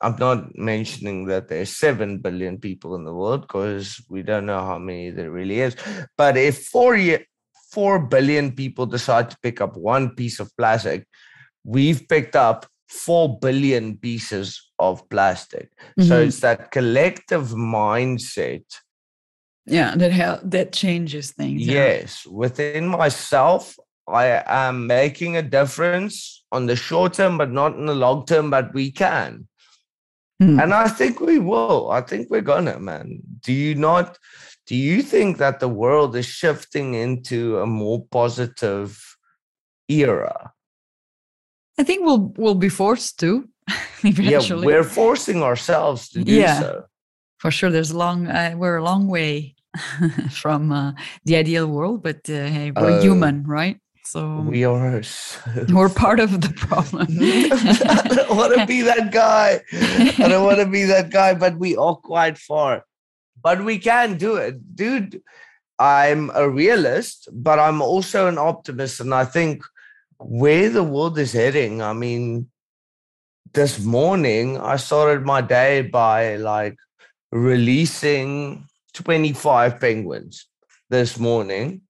I'm 0.00 0.16
not 0.16 0.56
mentioning 0.56 1.26
that 1.26 1.48
there's 1.48 1.70
7 1.70 2.18
billion 2.18 2.58
people 2.58 2.94
in 2.94 3.04
the 3.04 3.14
world 3.14 3.42
because 3.42 4.00
we 4.08 4.22
don't 4.22 4.46
know 4.46 4.60
how 4.64 4.78
many 4.78 5.10
there 5.10 5.30
really 5.30 5.60
is. 5.60 5.74
But 6.16 6.36
if 6.36 6.66
4, 6.66 6.96
ye- 6.96 7.26
4 7.78 8.00
billion 8.08 8.50
people 8.50 8.86
decide 8.86 9.30
to 9.30 9.36
pick 9.40 9.60
up 9.60 9.76
one 9.76 10.10
piece 10.10 10.40
of 10.40 10.50
plastic, 10.56 11.06
we've 11.62 12.08
picked 12.08 12.34
up 12.34 12.66
4 12.88 13.38
billion 13.38 13.96
pieces 13.96 14.60
of 14.80 15.08
plastic. 15.10 15.70
So 16.00 16.14
mhm. 16.14 16.26
it's 16.26 16.40
that 16.40 16.72
collective 16.72 17.50
mindset. 17.50 18.64
yeah 19.64 19.94
that 20.00 20.12
hel- 20.20 20.42
that 20.54 20.72
changes 20.72 21.26
things 21.38 21.62
yeah. 21.62 21.74
Yes, 21.74 22.26
within 22.26 22.88
myself, 22.88 23.76
I 24.08 24.42
am 24.66 24.88
making 24.88 25.36
a 25.36 25.48
difference 25.58 26.42
on 26.50 26.66
the 26.66 26.74
short 26.74 27.12
term, 27.18 27.38
but 27.38 27.52
not 27.52 27.76
in 27.78 27.86
the 27.86 27.94
long 27.94 28.26
term, 28.26 28.50
but 28.50 28.74
we 28.74 28.90
can. 28.90 29.46
Mm. 30.42 30.62
And 30.62 30.74
I 30.74 30.88
think 30.98 31.20
we 31.20 31.38
will. 31.38 31.90
I 31.98 32.00
think 32.00 32.22
we're 32.28 32.50
gonna, 32.52 32.78
man. 32.80 33.06
Do 33.46 33.52
you 33.52 33.74
not? 33.76 34.18
Do 34.68 34.76
you 34.76 35.00
think 35.02 35.38
that 35.38 35.60
the 35.60 35.68
world 35.68 36.14
is 36.14 36.26
shifting 36.26 36.92
into 36.94 37.58
a 37.58 37.66
more 37.66 38.04
positive 38.10 38.90
era? 39.88 40.52
I 41.80 41.84
think 41.84 42.04
we'll 42.04 42.34
we'll 42.36 42.54
be 42.54 42.68
forced 42.68 43.18
to 43.20 43.48
eventually. 44.04 44.66
Yeah, 44.66 44.66
we're 44.66 44.84
forcing 44.84 45.42
ourselves 45.42 46.10
to 46.10 46.22
do 46.22 46.32
Yeah. 46.32 46.60
so. 46.60 46.84
for 47.38 47.50
sure. 47.50 47.70
There's 47.70 47.92
a 47.92 47.96
long 47.98 48.26
uh, 48.26 48.52
we're 48.60 48.76
a 48.76 48.84
long 48.84 49.08
way 49.08 49.54
from 50.42 50.70
uh, 50.72 50.92
the 51.24 51.36
ideal 51.36 51.66
world, 51.66 52.02
but 52.02 52.28
uh, 52.28 52.46
hey, 52.56 52.70
we're 52.70 52.98
Uh, 52.98 53.02
human, 53.02 53.44
right? 53.46 53.78
So 54.04 54.40
We 54.40 54.64
are 54.64 55.02
so 55.02 55.64
we're 55.72 55.94
part 56.06 56.20
of 56.20 56.30
the 56.44 56.52
problem. 56.66 57.06
I 57.08 58.14
don't 58.16 58.36
want 58.36 58.52
to 58.58 58.66
be 58.66 58.82
that 58.82 59.12
guy. 59.12 59.60
I 60.24 60.28
don't 60.28 60.44
want 60.44 60.58
to 60.58 60.66
be 60.66 60.84
that 60.94 61.08
guy, 61.10 61.34
but 61.34 61.58
we 61.58 61.76
are 61.76 61.96
quite 61.96 62.36
far. 62.38 62.84
But 63.42 63.64
we 63.64 63.78
can 63.78 64.18
do 64.18 64.36
it. 64.36 64.76
Dude, 64.76 65.22
I'm 65.78 66.30
a 66.34 66.48
realist, 66.48 67.28
but 67.32 67.58
I'm 67.58 67.80
also 67.80 68.26
an 68.26 68.38
optimist. 68.38 69.00
And 69.00 69.14
I 69.14 69.24
think 69.24 69.62
where 70.18 70.70
the 70.70 70.82
world 70.82 71.18
is 71.18 71.32
heading, 71.32 71.82
I 71.82 71.92
mean, 71.92 72.50
this 73.54 73.78
morning 73.78 74.58
I 74.58 74.76
started 74.76 75.24
my 75.24 75.40
day 75.40 75.82
by 75.82 76.36
like 76.36 76.76
releasing 77.32 78.66
25 78.94 79.80
penguins 79.80 80.46
this 80.90 81.18
morning. 81.18 81.82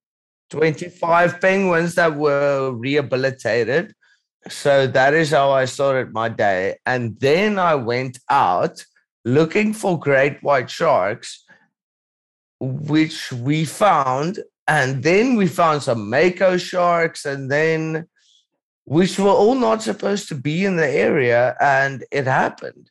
25 0.50 1.40
penguins 1.40 1.94
that 1.94 2.14
were 2.14 2.72
rehabilitated. 2.72 3.94
So 4.48 4.86
that 4.86 5.12
is 5.12 5.30
how 5.30 5.50
I 5.50 5.66
started 5.66 6.12
my 6.12 6.28
day. 6.28 6.76
And 6.86 7.18
then 7.20 7.58
I 7.58 7.74
went 7.74 8.18
out 8.30 8.82
looking 9.24 9.72
for 9.72 9.98
great 9.98 10.42
white 10.42 10.70
sharks, 10.70 11.44
which 12.60 13.32
we 13.32 13.64
found. 13.64 14.40
And 14.66 15.02
then 15.02 15.36
we 15.36 15.46
found 15.46 15.82
some 15.82 16.10
mako 16.10 16.58
sharks, 16.58 17.24
and 17.24 17.50
then 17.50 18.06
which 18.84 19.18
were 19.18 19.30
all 19.30 19.54
not 19.54 19.82
supposed 19.82 20.28
to 20.28 20.34
be 20.34 20.64
in 20.64 20.76
the 20.76 20.88
area. 20.88 21.56
And 21.60 22.04
it 22.10 22.26
happened. 22.26 22.90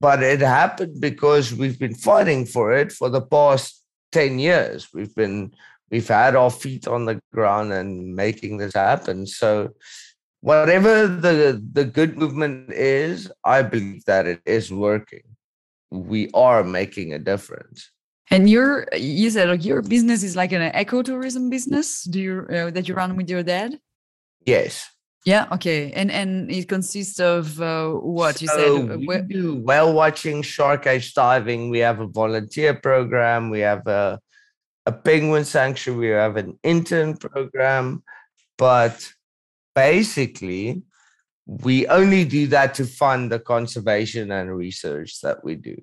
But 0.00 0.22
it 0.22 0.40
happened 0.40 1.00
because 1.00 1.52
we've 1.52 1.78
been 1.78 1.94
fighting 1.94 2.46
for 2.46 2.72
it 2.72 2.90
for 2.90 3.10
the 3.10 3.20
past 3.20 3.82
10 4.12 4.38
years. 4.38 4.88
We've 4.94 5.14
been 5.14 5.52
we've 5.90 6.08
had 6.08 6.36
our 6.36 6.50
feet 6.50 6.86
on 6.88 7.04
the 7.04 7.20
ground 7.32 7.72
and 7.72 8.14
making 8.14 8.58
this 8.58 8.74
happen. 8.74 9.26
So 9.26 9.70
whatever 10.40 11.06
the 11.06 11.62
the 11.72 11.84
good 11.84 12.16
movement 12.16 12.72
is, 12.72 13.30
I 13.44 13.62
believe 13.62 14.04
that 14.06 14.26
it 14.26 14.40
is 14.46 14.72
working. 14.72 15.22
We 15.90 16.30
are 16.34 16.62
making 16.62 17.12
a 17.12 17.18
difference. 17.18 17.90
And 18.30 18.48
your 18.48 18.86
you 18.96 19.28
said 19.30 19.48
like 19.48 19.64
your 19.64 19.82
business 19.82 20.22
is 20.22 20.36
like 20.36 20.52
an 20.52 20.72
ecotourism 20.72 21.50
business. 21.50 22.04
Do 22.04 22.20
you 22.20 22.46
uh, 22.48 22.70
that 22.70 22.88
you 22.88 22.94
run 22.94 23.16
with 23.16 23.28
your 23.28 23.42
dad? 23.42 23.80
Yes. 24.46 24.88
Yeah. 25.26 25.48
Okay. 25.52 25.92
And 25.92 26.10
and 26.10 26.50
it 26.50 26.68
consists 26.68 27.18
of 27.18 27.60
uh, 27.60 27.90
what 27.90 28.38
so 28.38 28.42
you 28.42 28.48
said. 28.48 28.90
Uh, 28.90 28.98
we 29.06 29.18
do 29.22 29.56
whale 29.56 29.92
watching, 29.92 30.42
shark 30.42 30.84
cage 30.84 31.12
diving. 31.12 31.70
We 31.70 31.80
have 31.80 32.00
a 32.00 32.06
volunteer 32.06 32.74
program. 32.74 33.50
We 33.50 33.60
have 33.60 33.86
a 33.86 34.20
a 34.86 34.92
penguin 34.92 35.44
sanctuary. 35.44 36.00
We 36.00 36.14
have 36.14 36.36
an 36.36 36.58
intern 36.62 37.16
program, 37.16 38.02
but 38.56 39.12
basically, 39.74 40.82
we 41.50 41.84
only 41.88 42.24
do 42.24 42.46
that 42.46 42.74
to 42.74 42.84
fund 42.84 43.32
the 43.32 43.40
conservation 43.40 44.30
and 44.30 44.56
research 44.56 45.20
that 45.20 45.42
we 45.42 45.56
do. 45.56 45.76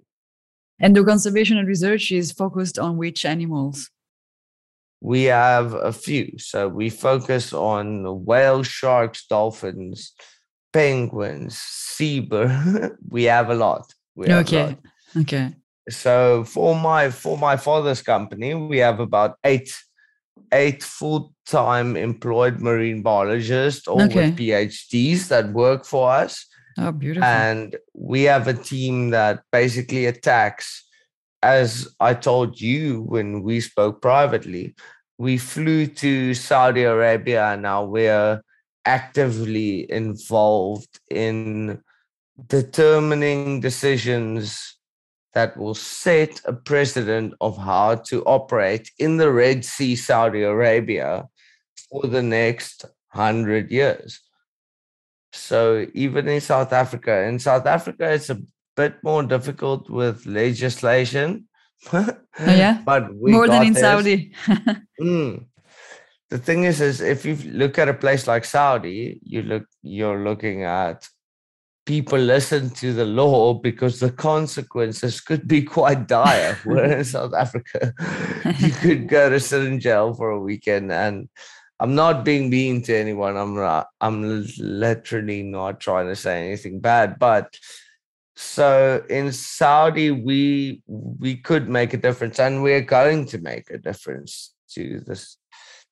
And 0.80 0.96
the 0.96 1.04
conservation 1.04 1.58
and 1.58 1.68
research 1.68 2.10
is 2.10 2.32
focused 2.32 2.80
on 2.80 2.96
which 2.96 3.26
animals? 3.26 3.90
We 5.02 5.24
have 5.24 5.74
a 5.74 5.92
few. 5.92 6.38
So 6.38 6.70
we 6.70 6.90
focus 6.90 7.52
on 7.52 8.24
whales, 8.24 8.68
sharks, 8.68 9.28
dolphins, 9.28 10.14
penguins, 10.72 11.58
seabird. 11.58 12.98
we 13.10 13.26
have 13.26 13.50
a 13.50 13.56
lot. 13.56 13.94
We 14.16 14.32
okay. 14.32 14.68
Lot. 14.68 14.80
Okay. 15.18 15.54
So 15.90 16.46
for 16.46 16.76
my 16.76 17.10
for 17.10 17.38
my 17.38 17.58
father's 17.58 18.02
company, 18.02 18.54
we 18.54 18.78
have 18.78 19.02
about 19.02 19.36
eight 19.44 19.70
eight 20.52 20.84
full 20.84 21.34
time 21.46 21.96
employed 21.96 22.60
marine 22.60 23.02
biologists, 23.02 23.88
all 23.88 24.02
okay. 24.04 24.30
with 24.30 24.38
PhDs 24.38 25.28
that 25.30 25.52
work 25.54 25.86
for 25.86 26.12
us. 26.12 26.46
Oh, 26.78 26.92
beautiful. 26.92 27.28
And 27.28 27.76
we 27.94 28.24
have 28.24 28.48
a 28.48 28.54
team 28.54 29.10
that 29.10 29.44
basically 29.52 30.06
attacks, 30.06 30.88
as 31.42 31.88
I 32.00 32.14
told 32.14 32.62
you 32.62 33.02
when 33.02 33.42
we 33.42 33.62
spoke 33.62 34.02
privately, 34.02 34.76
we 35.18 35.38
flew 35.38 35.88
to 35.88 36.34
Saudi 36.34 36.84
Arabia 36.84 37.54
and 37.54 37.64
now 37.64 37.84
we're 37.84 38.42
actively 38.86 39.92
involved 39.92 41.00
in 41.10 41.82
determining 42.48 43.60
decisions 43.60 44.77
that 45.38 45.56
will 45.56 45.76
set 45.76 46.42
a 46.46 46.54
precedent 46.72 47.32
of 47.42 47.56
how 47.56 47.94
to 47.94 48.24
operate 48.24 48.90
in 48.98 49.18
the 49.18 49.32
Red 49.32 49.64
Sea, 49.64 49.96
Saudi 49.96 50.42
Arabia 50.42 51.28
for 51.92 52.08
the 52.08 52.24
next 52.24 52.86
hundred 53.10 53.70
years. 53.70 54.20
So 55.34 55.86
even 55.94 56.28
in 56.28 56.42
South 56.42 56.74
Africa, 56.74 57.14
in 57.30 57.38
South 57.38 57.68
Africa, 57.68 58.10
it's 58.10 58.32
a 58.32 58.42
bit 58.76 58.96
more 59.04 59.22
difficult 59.22 59.92
with 59.92 60.26
legislation. 60.26 61.48
oh, 61.94 62.18
yeah, 62.40 62.82
but 62.92 63.04
more 63.14 63.48
than 63.48 63.68
in 63.68 63.74
this. 63.74 63.84
Saudi. 63.84 64.34
mm. 65.00 65.46
The 66.32 66.40
thing 66.40 66.64
is, 66.64 66.82
is 66.82 67.00
if 67.00 67.26
you 67.28 67.36
look 67.52 67.78
at 67.78 67.90
a 67.90 67.94
place 67.94 68.26
like 68.26 68.44
Saudi, 68.44 69.20
you 69.22 69.44
look, 69.44 69.66
you're 69.84 70.24
looking 70.24 70.64
at 70.64 71.08
people 71.88 72.20
listen 72.20 72.70
to 72.70 72.94
the 72.94 73.06
law 73.06 73.54
because 73.54 74.02
the 74.02 74.12
consequences 74.12 75.22
could 75.22 75.48
be 75.48 75.64
quite 75.64 76.06
dire. 76.08 76.56
Where 76.66 76.98
in 76.98 77.06
South 77.06 77.34
Africa, 77.34 77.94
you 78.60 78.72
could 78.72 79.08
go 79.08 79.30
to 79.30 79.40
sit 79.40 79.64
in 79.64 79.80
jail 79.80 80.14
for 80.14 80.30
a 80.30 80.40
weekend. 80.40 80.92
And 80.92 81.30
I'm 81.80 81.96
not 81.96 82.26
being 82.26 82.50
mean 82.50 82.82
to 82.84 82.96
anyone. 82.96 83.38
I'm 83.38 83.56
not, 83.56 83.88
I'm 84.02 84.46
literally 84.60 85.44
not 85.44 85.80
trying 85.80 86.08
to 86.08 86.16
say 86.16 86.46
anything 86.46 86.82
bad. 86.82 87.18
But 87.18 87.58
so 88.36 89.04
in 89.10 89.32
Saudi, 89.32 90.12
we 90.12 90.82
we 90.86 91.38
could 91.38 91.70
make 91.70 91.94
a 91.94 91.98
difference, 91.98 92.38
and 92.40 92.62
we're 92.62 92.82
going 92.82 93.26
to 93.28 93.38
make 93.40 93.72
a 93.72 93.78
difference 93.78 94.54
to 94.72 95.00
this 95.08 95.38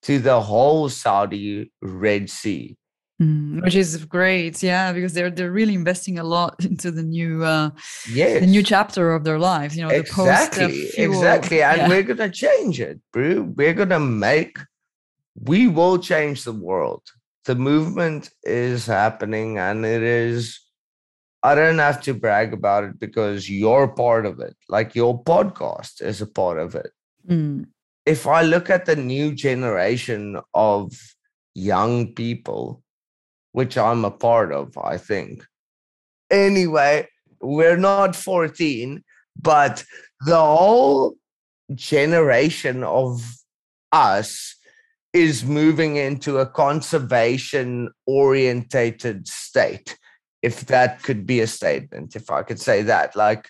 to 0.02 0.18
the 0.18 0.40
whole 0.40 0.88
Saudi 0.88 1.72
Red 1.80 2.30
Sea 2.30 2.76
Mm, 3.20 3.62
which 3.62 3.74
is 3.74 4.04
great, 4.04 4.62
yeah, 4.62 4.92
because 4.92 5.14
they're 5.14 5.30
they're 5.30 5.50
really 5.50 5.72
investing 5.72 6.18
a 6.18 6.24
lot 6.24 6.62
into 6.64 6.90
the 6.90 7.02
new 7.02 7.44
uh 7.44 7.70
yes. 8.10 8.40
the 8.40 8.46
new 8.46 8.62
chapter 8.62 9.14
of 9.14 9.24
their 9.24 9.38
lives, 9.38 9.74
you 9.74 9.82
know, 9.82 9.88
exactly, 9.88 10.88
exactly, 10.98 11.62
and 11.62 11.78
yeah. 11.78 11.88
we're 11.88 12.02
gonna 12.02 12.30
change 12.30 12.78
it, 12.78 13.00
bro. 13.14 13.40
We're 13.56 13.72
gonna 13.72 14.00
make, 14.00 14.58
we 15.34 15.66
will 15.66 15.98
change 15.98 16.44
the 16.44 16.52
world. 16.52 17.02
The 17.46 17.54
movement 17.54 18.28
is 18.42 18.84
happening, 18.84 19.56
and 19.56 19.86
it 19.86 20.02
is. 20.02 20.60
I 21.42 21.54
don't 21.54 21.78
have 21.78 22.02
to 22.02 22.12
brag 22.12 22.52
about 22.52 22.84
it 22.84 22.98
because 22.98 23.48
you're 23.48 23.88
part 23.88 24.26
of 24.26 24.40
it. 24.40 24.56
Like 24.68 24.94
your 24.94 25.22
podcast 25.22 26.02
is 26.02 26.20
a 26.20 26.26
part 26.26 26.58
of 26.58 26.74
it. 26.74 26.90
Mm. 27.26 27.66
If 28.04 28.26
I 28.26 28.42
look 28.42 28.68
at 28.68 28.84
the 28.84 28.96
new 28.96 29.32
generation 29.32 30.38
of 30.52 30.92
young 31.54 32.12
people 32.12 32.82
which 33.56 33.78
I'm 33.78 34.04
a 34.04 34.10
part 34.10 34.52
of, 34.52 34.76
I 34.76 34.98
think. 34.98 35.42
Anyway, 36.30 37.08
we're 37.40 37.78
not 37.78 38.14
14, 38.14 39.02
but 39.40 39.82
the 40.26 40.36
whole 40.36 41.14
generation 41.74 42.84
of 42.84 43.22
us 43.92 44.56
is 45.14 45.42
moving 45.42 45.96
into 45.96 46.36
a 46.36 46.44
conservation 46.44 47.88
orientated 48.06 49.26
state 49.26 49.96
if 50.42 50.66
that 50.66 51.02
could 51.02 51.24
be 51.26 51.40
a 51.40 51.46
statement 51.46 52.14
if 52.14 52.30
i 52.30 52.42
could 52.42 52.60
say 52.60 52.82
that 52.82 53.16
like 53.16 53.48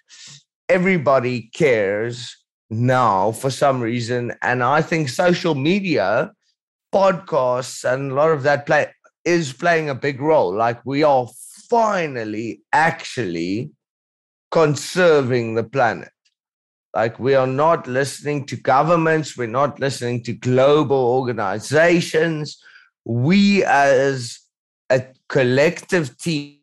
everybody 0.69 1.51
cares 1.53 2.37
now 2.71 3.33
for 3.33 3.51
some 3.51 3.81
reason 3.81 4.33
and 4.41 4.63
i 4.63 4.81
think 4.81 5.09
social 5.09 5.55
media 5.55 6.31
podcasts 6.95 7.85
and 7.85 8.13
a 8.13 8.15
lot 8.15 8.31
of 8.31 8.45
that 8.45 8.65
play 8.65 8.87
is 9.27 9.53
playing 9.53 9.91
a 9.91 9.95
big 9.95 10.21
role. 10.21 10.55
Like 10.55 10.81
we 10.87 11.03
are 11.03 11.27
finally 11.69 12.63
actually 12.73 13.73
conserving 14.51 15.57
the 15.57 15.65
planet. 15.65 16.13
Like 16.95 17.19
we 17.19 17.35
are 17.35 17.47
not 17.47 17.87
listening 17.87 18.47
to 18.47 18.57
governments, 18.57 19.37
we're 19.37 19.49
not 19.49 19.79
listening 19.81 20.23
to 20.23 20.33
global 20.33 20.97
organizations. 20.97 22.57
We, 23.05 23.65
as 23.65 24.39
a 24.89 25.05
collective 25.29 26.17
team, 26.17 26.63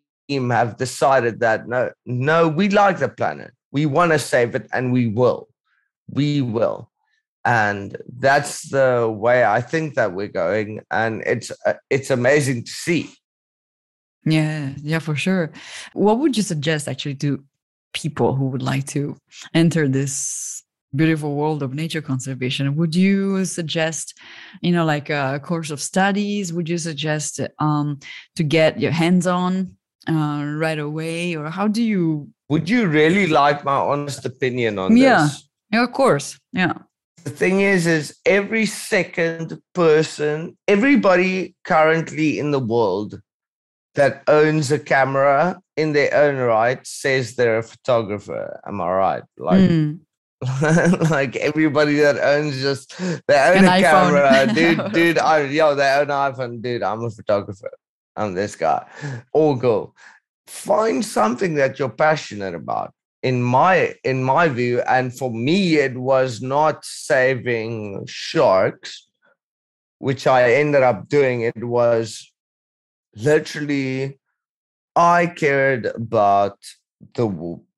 have 0.49 0.77
decided 0.77 1.41
that 1.41 1.67
no, 1.67 1.91
no, 2.05 2.47
we 2.47 2.69
like 2.69 2.97
the 2.97 3.09
planet. 3.09 3.51
We 3.71 3.85
want 3.85 4.13
to 4.13 4.19
save 4.19 4.55
it 4.55 4.67
and 4.73 4.91
we 4.91 5.07
will. 5.07 5.49
We 6.07 6.41
will 6.41 6.89
and 7.45 7.97
that's 8.19 8.69
the 8.69 9.13
way 9.13 9.43
i 9.43 9.59
think 9.59 9.95
that 9.95 10.13
we're 10.13 10.27
going. 10.27 10.81
And 10.91 11.21
it's 11.25 11.51
uh, 11.65 11.73
it's 11.89 12.09
amazing 12.09 12.63
to 12.63 12.71
see. 12.71 13.09
Yeah 14.25 14.71
yeah 14.81 14.99
for 14.99 15.15
sure. 15.15 15.51
What 15.93 16.19
would 16.19 16.37
you 16.37 16.43
suggest 16.43 16.87
actually 16.87 17.15
to 17.15 17.43
people 17.93 18.35
who 18.35 18.45
would 18.47 18.63
like 18.63 18.87
to 18.87 19.17
enter 19.53 19.87
this 19.87 20.63
beautiful 20.95 21.35
world 21.35 21.63
of 21.63 21.73
nature 21.73 22.01
conservation? 22.01 22.75
Would 22.75 22.95
you 22.95 23.45
suggest 23.45 24.17
you 24.61 24.71
know 24.71 24.85
like 24.85 25.09
a 25.09 25.39
course 25.43 25.71
of 25.71 25.81
studies? 25.81 26.53
Would 26.53 26.69
you 26.69 26.77
suggest 26.77 27.41
um, 27.59 27.99
to 28.37 28.43
get 28.43 28.79
your 28.79 28.91
hands 28.91 29.27
on 29.27 29.75
uh, 30.07 30.43
right 30.65 30.79
away? 30.79 31.35
Or 31.35 31.49
how 31.49 31.67
do 31.67 31.83
you 31.83 32.29
would 32.49 32.69
you 32.69 32.87
really 32.87 33.27
like 33.27 33.63
my 33.63 33.75
honest 33.75 34.25
opinion 34.25 34.79
on 34.79 34.95
yeah. 34.95 35.23
this? 35.23 35.49
yeah 35.71 35.83
of 35.83 35.91
course. 35.91 36.39
Yeah 36.53 36.73
the 37.23 37.29
thing 37.29 37.61
is 37.61 37.87
is 37.87 38.17
every 38.25 38.65
second 38.65 39.61
person 39.73 40.57
everybody 40.67 41.55
currently 41.63 42.39
in 42.39 42.51
the 42.51 42.59
world 42.59 43.21
that 43.95 44.23
owns 44.27 44.71
a 44.71 44.79
camera 44.79 45.59
in 45.77 45.93
their 45.93 46.13
own 46.15 46.37
right 46.37 46.85
says 46.85 47.35
they're 47.35 47.59
a 47.59 47.63
photographer. 47.63 48.59
Am 48.65 48.81
I 48.81 48.89
right? 48.91 49.23
Like, 49.37 49.59
Mm. 49.69 49.99
like 51.09 51.35
everybody 51.37 51.95
that 51.97 52.17
owns 52.17 52.59
just 52.61 52.97
they 53.27 53.37
own 53.37 53.59
An 53.59 53.65
a 53.65 53.69
iPhone. 53.69 53.81
camera, 53.81 54.53
dude, 54.53 54.91
dude. 54.97 55.17
I, 55.19 55.43
yo, 55.43 55.73
they 55.75 55.87
own 55.93 56.09
an 56.11 56.33
iPhone, 56.33 56.61
dude. 56.61 56.83
I'm 56.83 57.03
a 57.03 57.09
photographer. 57.09 57.71
I'm 58.17 58.33
this 58.33 58.55
guy. 58.55 58.85
All 59.31 59.55
go. 59.55 59.93
Find 60.47 61.03
something 61.05 61.53
that 61.55 61.79
you're 61.79 61.89
passionate 61.89 62.55
about. 62.55 62.93
In 63.23 63.41
my 63.41 63.95
in 64.03 64.23
my 64.23 64.49
view, 64.49 64.81
and 64.81 65.17
for 65.17 65.31
me, 65.31 65.77
it 65.77 65.97
was 65.97 66.41
not 66.41 66.83
saving 66.83 68.05
sharks, 68.05 69.07
which 69.99 70.27
I 70.27 70.53
ended 70.53 70.83
up 70.83 71.07
doing. 71.07 71.41
It 71.41 71.63
was 71.63 72.31
literally 73.15 74.19
I 74.95 75.27
cared 75.27 75.85
about 75.85 76.57
the 77.15 77.27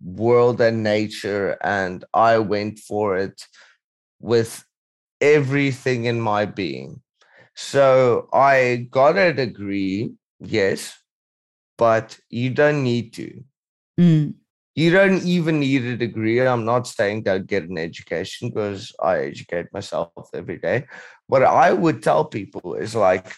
world 0.04 0.60
and 0.62 0.84
nature, 0.84 1.58
and 1.62 2.04
I 2.14 2.40
went 2.40 2.80
for 2.80 3.18
it 3.18 3.42
with 4.20 4.66
everything 5.22 6.06
in 6.06 6.20
my 6.20 6.46
being. 6.46 7.02
So 7.56 8.28
I 8.34 8.88
got 8.92 9.18
a 9.18 9.34
degree, 9.34 10.12
yes, 10.40 10.98
but 11.78 12.20
you 12.30 12.50
don't 12.50 12.84
need 12.84 13.14
to. 13.14 13.44
Mm. 14.00 14.34
You 14.76 14.92
don't 14.92 15.24
even 15.24 15.62
need 15.62 15.86
a 15.86 15.96
degree. 15.96 16.42
I'm 16.42 16.66
not 16.66 16.86
saying 16.86 17.24
don't 17.24 17.48
get 17.48 17.70
an 17.70 17.78
education 17.78 18.50
because 18.50 18.94
I 19.02 19.20
educate 19.20 19.72
myself 19.72 20.12
every 20.34 20.58
day. 20.58 20.86
What 21.28 21.44
I 21.44 21.72
would 21.72 22.04
tell 22.04 22.26
people 22.26 22.76
is 22.76 22.94
like, 22.94 23.34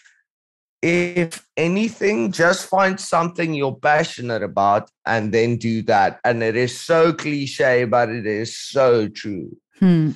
if 0.82 1.46
anything, 1.56 2.32
just 2.32 2.68
find 2.68 2.98
something 2.98 3.54
you're 3.54 3.74
passionate 3.74 4.42
about 4.42 4.90
and 5.06 5.32
then 5.32 5.56
do 5.56 5.82
that. 5.82 6.20
And 6.24 6.42
it 6.42 6.56
is 6.56 6.80
so 6.80 7.12
cliche, 7.12 7.84
but 7.84 8.08
it 8.08 8.26
is 8.26 8.56
so 8.58 9.08
true. 9.08 9.56
Hmm. 9.78 10.10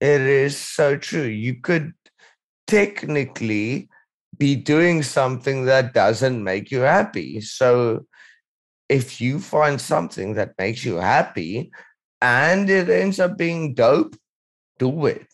It 0.00 0.20
is 0.20 0.56
so 0.56 0.96
true. 0.96 1.22
You 1.22 1.60
could 1.60 1.94
technically 2.66 3.88
be 4.38 4.56
doing 4.56 5.04
something 5.04 5.66
that 5.66 5.94
doesn't 5.94 6.42
make 6.42 6.72
you 6.72 6.80
happy. 6.80 7.40
So 7.40 8.06
if 8.92 9.20
you 9.20 9.40
find 9.40 9.80
something 9.80 10.34
that 10.34 10.54
makes 10.58 10.84
you 10.84 10.96
happy 10.96 11.70
and 12.20 12.68
it 12.70 12.88
ends 12.88 13.18
up 13.20 13.36
being 13.38 13.74
dope, 13.74 14.14
do 14.78 15.06
it. 15.06 15.26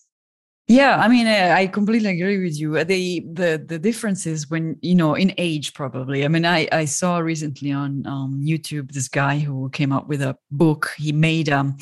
Yeah, 0.71 0.97
I 0.99 1.09
mean, 1.09 1.27
I 1.27 1.67
completely 1.67 2.11
agree 2.11 2.45
with 2.45 2.61
you. 2.61 2.77
Uh, 2.77 2.85
The 2.85 3.25
the 3.33 3.65
the 3.67 3.79
difference 3.79 4.27
is 4.27 4.51
when 4.51 4.77
you 4.83 4.95
know 4.95 5.15
in 5.15 5.33
age 5.39 5.73
probably. 5.73 6.25
I 6.27 6.29
mean, 6.29 6.45
I 6.45 6.69
I 6.71 6.85
saw 6.85 7.19
recently 7.19 7.73
on 7.73 8.07
um, 8.07 8.43
YouTube 8.45 8.93
this 8.93 9.09
guy 9.09 9.39
who 9.39 9.71
came 9.71 9.93
up 9.97 10.09
with 10.09 10.21
a 10.21 10.37
book. 10.51 10.93
He 10.99 11.13
made 11.13 11.49
um 11.49 11.77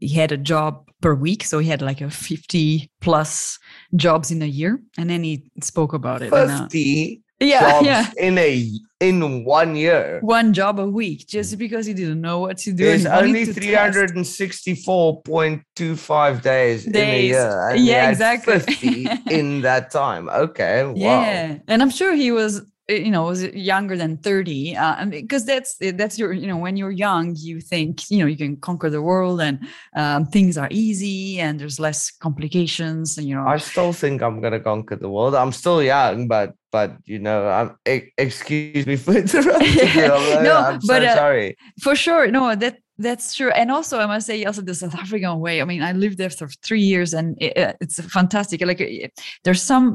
he 0.00 0.08
had 0.20 0.32
a 0.32 0.36
job 0.36 0.84
per 1.00 1.14
week, 1.14 1.44
so 1.44 1.60
he 1.60 1.68
had 1.70 1.80
like 1.80 2.02
a 2.02 2.10
fifty 2.10 2.90
plus 3.00 3.58
jobs 3.94 4.30
in 4.30 4.42
a 4.42 4.46
year, 4.60 4.82
and 4.98 5.08
then 5.08 5.24
he 5.24 5.50
spoke 5.62 5.94
about 5.94 6.20
it. 6.20 6.32
and, 6.32 6.50
uh, 6.50 6.68
50 6.68 7.22
yeah, 7.40 7.60
jobs 7.60 7.86
yeah, 7.86 8.10
in 8.18 8.38
a 8.38 8.70
in 9.00 9.44
one 9.44 9.76
year. 9.76 10.20
one 10.22 10.54
job 10.54 10.80
a 10.80 10.88
week 10.88 11.26
just 11.26 11.58
because 11.58 11.84
he 11.84 11.92
didn't 11.92 12.22
know 12.22 12.38
what 12.40 12.56
to 12.58 12.72
do. 12.72 12.82
There's 12.84 13.04
only 13.04 13.44
364.25 13.44 16.42
days, 16.42 16.86
in 16.86 16.96
a 16.96 17.26
year. 17.26 17.68
and 17.68 17.84
Yeah, 17.84 18.08
exactly. 18.08 18.58
50 18.58 19.08
in 19.30 19.60
that 19.62 19.90
time. 19.90 20.30
Okay. 20.30 20.84
Wow. 20.84 20.94
Yeah, 20.94 21.58
and 21.68 21.82
I'm 21.82 21.90
sure 21.90 22.14
he 22.14 22.32
was, 22.32 22.60
uh, 22.90 22.94
you 22.94 23.10
know, 23.10 23.24
was 23.24 23.44
younger 23.44 23.98
than 23.98 24.16
30, 24.16 24.76
uh, 24.76 25.04
because 25.04 25.44
that's 25.44 25.76
that's 25.76 26.18
your, 26.18 26.32
you 26.32 26.46
know, 26.46 26.56
when 26.56 26.78
you're 26.78 26.90
young, 26.90 27.34
you 27.36 27.60
think, 27.60 28.10
you 28.10 28.20
know, 28.20 28.26
you 28.26 28.38
can 28.38 28.56
conquer 28.56 28.88
the 28.88 29.02
world 29.02 29.42
and 29.42 29.58
um, 29.94 30.24
things 30.24 30.56
are 30.56 30.68
easy 30.70 31.38
and 31.38 31.60
there's 31.60 31.78
less 31.78 32.10
complications, 32.10 33.18
and 33.18 33.28
you 33.28 33.34
know, 33.34 33.46
I 33.46 33.58
still 33.58 33.92
think 33.92 34.22
I'm 34.22 34.40
gonna 34.40 34.60
conquer 34.60 34.96
the 34.96 35.10
world. 35.10 35.34
I'm 35.34 35.52
still 35.52 35.82
young, 35.82 36.28
but 36.28 36.54
but 36.76 36.90
you 37.06 37.18
know, 37.18 37.48
I'm 37.48 37.68
excuse 38.18 38.86
me 38.86 38.96
for 39.04 39.14
interrupting 39.16 39.72
you. 39.72 40.08
No, 40.48 40.54
I'm 40.68 40.80
so 40.82 40.92
but, 40.92 41.02
uh, 41.02 41.16
sorry. 41.22 41.56
for 41.84 41.94
sure 41.96 42.24
no 42.30 42.54
that 42.54 42.74
that's 43.06 43.34
true 43.38 43.50
and 43.60 43.68
also 43.76 43.94
i 43.98 44.06
must 44.12 44.26
say 44.26 44.44
also 44.44 44.62
the 44.62 44.74
south 44.74 44.94
african 44.94 45.38
way 45.44 45.54
i 45.62 45.64
mean 45.70 45.82
i 45.90 45.92
lived 45.92 46.16
there 46.18 46.34
for 46.38 46.48
three 46.66 46.84
years 46.92 47.10
and 47.18 47.26
it, 47.46 47.52
uh, 47.62 47.72
it's 47.82 47.96
fantastic 48.18 48.58
like 48.70 48.80
uh, 48.80 49.08
there's 49.44 49.64
some 49.72 49.86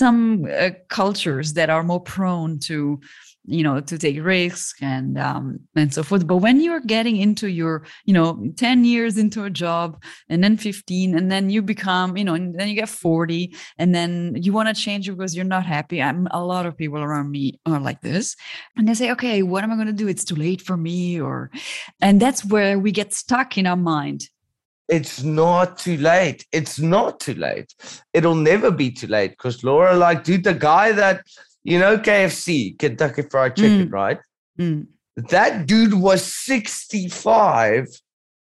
some 0.00 0.18
uh, 0.62 0.70
cultures 1.00 1.48
that 1.58 1.68
are 1.74 1.84
more 1.92 2.02
prone 2.16 2.52
to 2.68 3.00
you 3.44 3.62
know 3.62 3.80
to 3.80 3.98
take 3.98 4.22
risks 4.22 4.74
and 4.80 5.18
um 5.18 5.58
and 5.74 5.92
so 5.92 6.02
forth 6.02 6.26
but 6.26 6.36
when 6.36 6.60
you're 6.60 6.80
getting 6.80 7.16
into 7.16 7.48
your 7.48 7.84
you 8.04 8.14
know 8.14 8.40
10 8.56 8.84
years 8.84 9.18
into 9.18 9.44
a 9.44 9.50
job 9.50 10.00
and 10.28 10.44
then 10.44 10.56
15 10.56 11.16
and 11.16 11.30
then 11.30 11.50
you 11.50 11.60
become 11.60 12.16
you 12.16 12.24
know 12.24 12.34
and 12.34 12.58
then 12.58 12.68
you 12.68 12.74
get 12.74 12.88
40 12.88 13.54
and 13.78 13.94
then 13.94 14.36
you 14.40 14.52
want 14.52 14.68
to 14.68 14.80
change 14.80 15.08
because 15.08 15.34
you're 15.34 15.44
not 15.44 15.66
happy 15.66 16.00
i'm 16.00 16.28
a 16.30 16.44
lot 16.44 16.66
of 16.66 16.76
people 16.76 16.98
around 16.98 17.30
me 17.30 17.58
are 17.66 17.80
like 17.80 18.00
this 18.00 18.36
and 18.76 18.86
they 18.86 18.94
say 18.94 19.10
okay 19.10 19.42
what 19.42 19.64
am 19.64 19.72
i 19.72 19.74
going 19.74 19.88
to 19.88 19.92
do 19.92 20.08
it's 20.08 20.24
too 20.24 20.36
late 20.36 20.62
for 20.62 20.76
me 20.76 21.20
or 21.20 21.50
and 22.00 22.20
that's 22.20 22.44
where 22.44 22.78
we 22.78 22.92
get 22.92 23.12
stuck 23.12 23.58
in 23.58 23.66
our 23.66 23.76
mind 23.76 24.28
It's 24.88 25.22
not 25.22 25.78
too 25.78 25.96
late. 25.96 26.44
It's 26.52 26.78
not 26.78 27.18
too 27.20 27.34
late. 27.34 27.72
It'll 28.12 28.34
never 28.34 28.70
be 28.70 28.90
too 28.90 29.06
late 29.06 29.30
because 29.30 29.64
Laura, 29.64 29.96
like, 29.96 30.22
dude, 30.24 30.44
the 30.44 30.52
guy 30.52 30.92
that 30.92 31.22
you 31.64 31.78
know, 31.78 31.98
KFC, 31.98 32.78
Kentucky 32.78 33.22
Fried 33.22 33.56
Chicken, 33.56 33.88
right? 33.90 34.18
Mm. 34.58 34.86
That 35.16 35.66
dude 35.66 35.94
was 35.94 36.24
65 36.24 37.86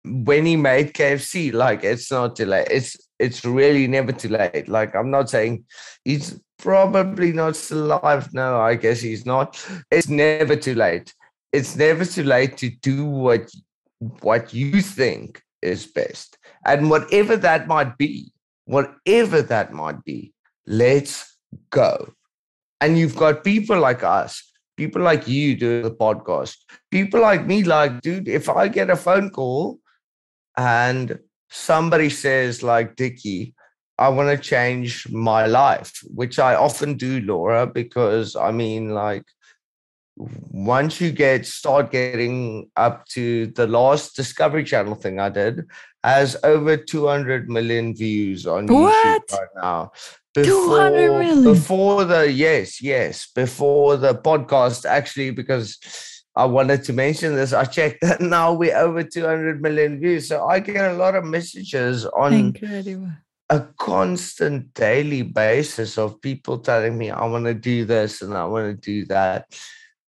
when 0.04 0.46
he 0.46 0.56
made 0.56 0.93
KFC. 0.93 1.54
Like, 1.54 1.84
it's 1.84 2.12
not 2.12 2.36
too 2.36 2.46
late. 2.46 2.67
It's 2.70 2.98
it's 3.20 3.43
really 3.43 3.88
never 3.88 4.12
too 4.12 4.30
late. 4.30 4.67
Like, 4.67 4.96
I'm 4.96 5.10
not 5.10 5.30
saying 5.30 5.65
he's 6.06 6.39
probably 6.58 7.32
not 7.32 7.56
still 7.56 7.93
alive. 7.93 8.34
No, 8.34 8.60
I 8.60 8.76
guess 8.76 9.02
he's 9.02 9.26
not. 9.26 9.63
It's 9.91 10.10
never 10.10 10.56
too 10.56 10.76
late. 10.76 11.13
It's 11.54 11.76
never 11.76 12.06
too 12.06 12.24
late 12.24 12.58
to 12.58 12.70
do 12.70 13.06
what 13.06 13.50
what 14.22 14.54
you 14.54 14.82
think 14.82 15.41
is 15.62 15.86
best. 15.86 16.38
And 16.65 16.89
whatever 16.89 17.36
that 17.38 17.67
might 17.67 17.98
be, 17.98 18.32
whatever 18.65 19.41
that 19.41 19.74
might 19.74 20.04
be, 20.04 20.34
let's 20.65 21.38
go. 21.70 22.13
And 22.82 22.98
you've 22.98 23.16
got 23.16 23.44
people 23.44 23.80
like 23.80 24.04
us, 24.04 24.44
people 24.76 25.02
like 25.02 25.28
you 25.28 25.56
doing 25.56 25.84
the 25.84 25.92
podcast, 25.92 26.58
people 26.92 27.22
like 27.22 27.46
me, 27.46 27.63
like, 27.63 28.02
dude, 28.02 28.28
if 28.28 28.50
I 28.50 28.68
get 28.68 28.90
a 28.90 28.96
phone 28.96 29.30
call 29.30 29.80
and 30.58 31.20
somebody 31.50 32.10
says, 32.10 32.62
like, 32.62 32.96
Dickie, 32.96 33.56
I 33.98 34.10
want 34.10 34.30
to 34.30 34.38
change 34.38 35.10
my 35.10 35.48
life, 35.48 36.00
which 36.13 36.38
I 36.38 36.54
often 36.56 36.96
do, 36.96 37.20
Laura, 37.22 37.66
because 37.66 38.36
I 38.36 38.52
mean, 38.52 38.90
like, 38.90 39.26
once 40.18 41.00
you 41.00 41.12
get 41.12 41.46
start 41.46 41.92
getting 41.92 42.70
up 42.76 43.06
to 43.08 43.48
the 43.48 43.68
last 43.68 44.16
Discovery 44.16 44.63
Channel 44.63 44.96
thing 44.96 45.20
I 45.20 45.30
did 45.30 45.66
has 46.04 46.36
over 46.44 46.78
200 46.78 47.50
million 47.50 47.96
views 47.96 48.48
on 48.48 48.68
What? 48.68 49.28
YouTube 49.28 49.38
right 49.38 49.48
now. 49.56 49.92
200 50.43 51.12
million? 51.12 51.43
before 51.43 52.06
the 52.06 52.32
yes, 52.32 52.82
yes, 52.82 53.30
before 53.34 53.97
the 53.97 54.13
podcast 54.13 54.86
actually 54.86 55.32
because 55.32 55.78
I 56.36 56.45
wanted 56.45 56.84
to 56.84 56.93
mention 56.93 57.36
this. 57.36 57.54
I 57.54 57.65
checked 57.65 58.02
that 58.02 58.21
now 58.38 58.54
we're 58.54 58.78
over 58.78 59.04
200 59.04 59.62
million 59.62 60.00
views. 60.00 60.28
So 60.28 60.45
I 60.45 60.60
get 60.60 60.91
a 60.91 60.93
lot 60.93 61.15
of 61.15 61.26
messages 61.26 62.06
on 62.06 62.34
incredible 62.34 63.10
a 63.50 63.62
constant 63.80 64.73
daily 64.73 65.21
basis 65.21 65.97
of 65.97 66.21
people 66.21 66.58
telling 66.58 66.97
me 66.97 67.10
I 67.10 67.26
want 67.26 67.45
to 67.45 67.54
do 67.54 67.86
this 67.86 68.21
and 68.21 68.34
I 68.34 68.45
want 68.45 68.67
to 68.67 68.86
do 68.86 69.06
that. 69.06 69.58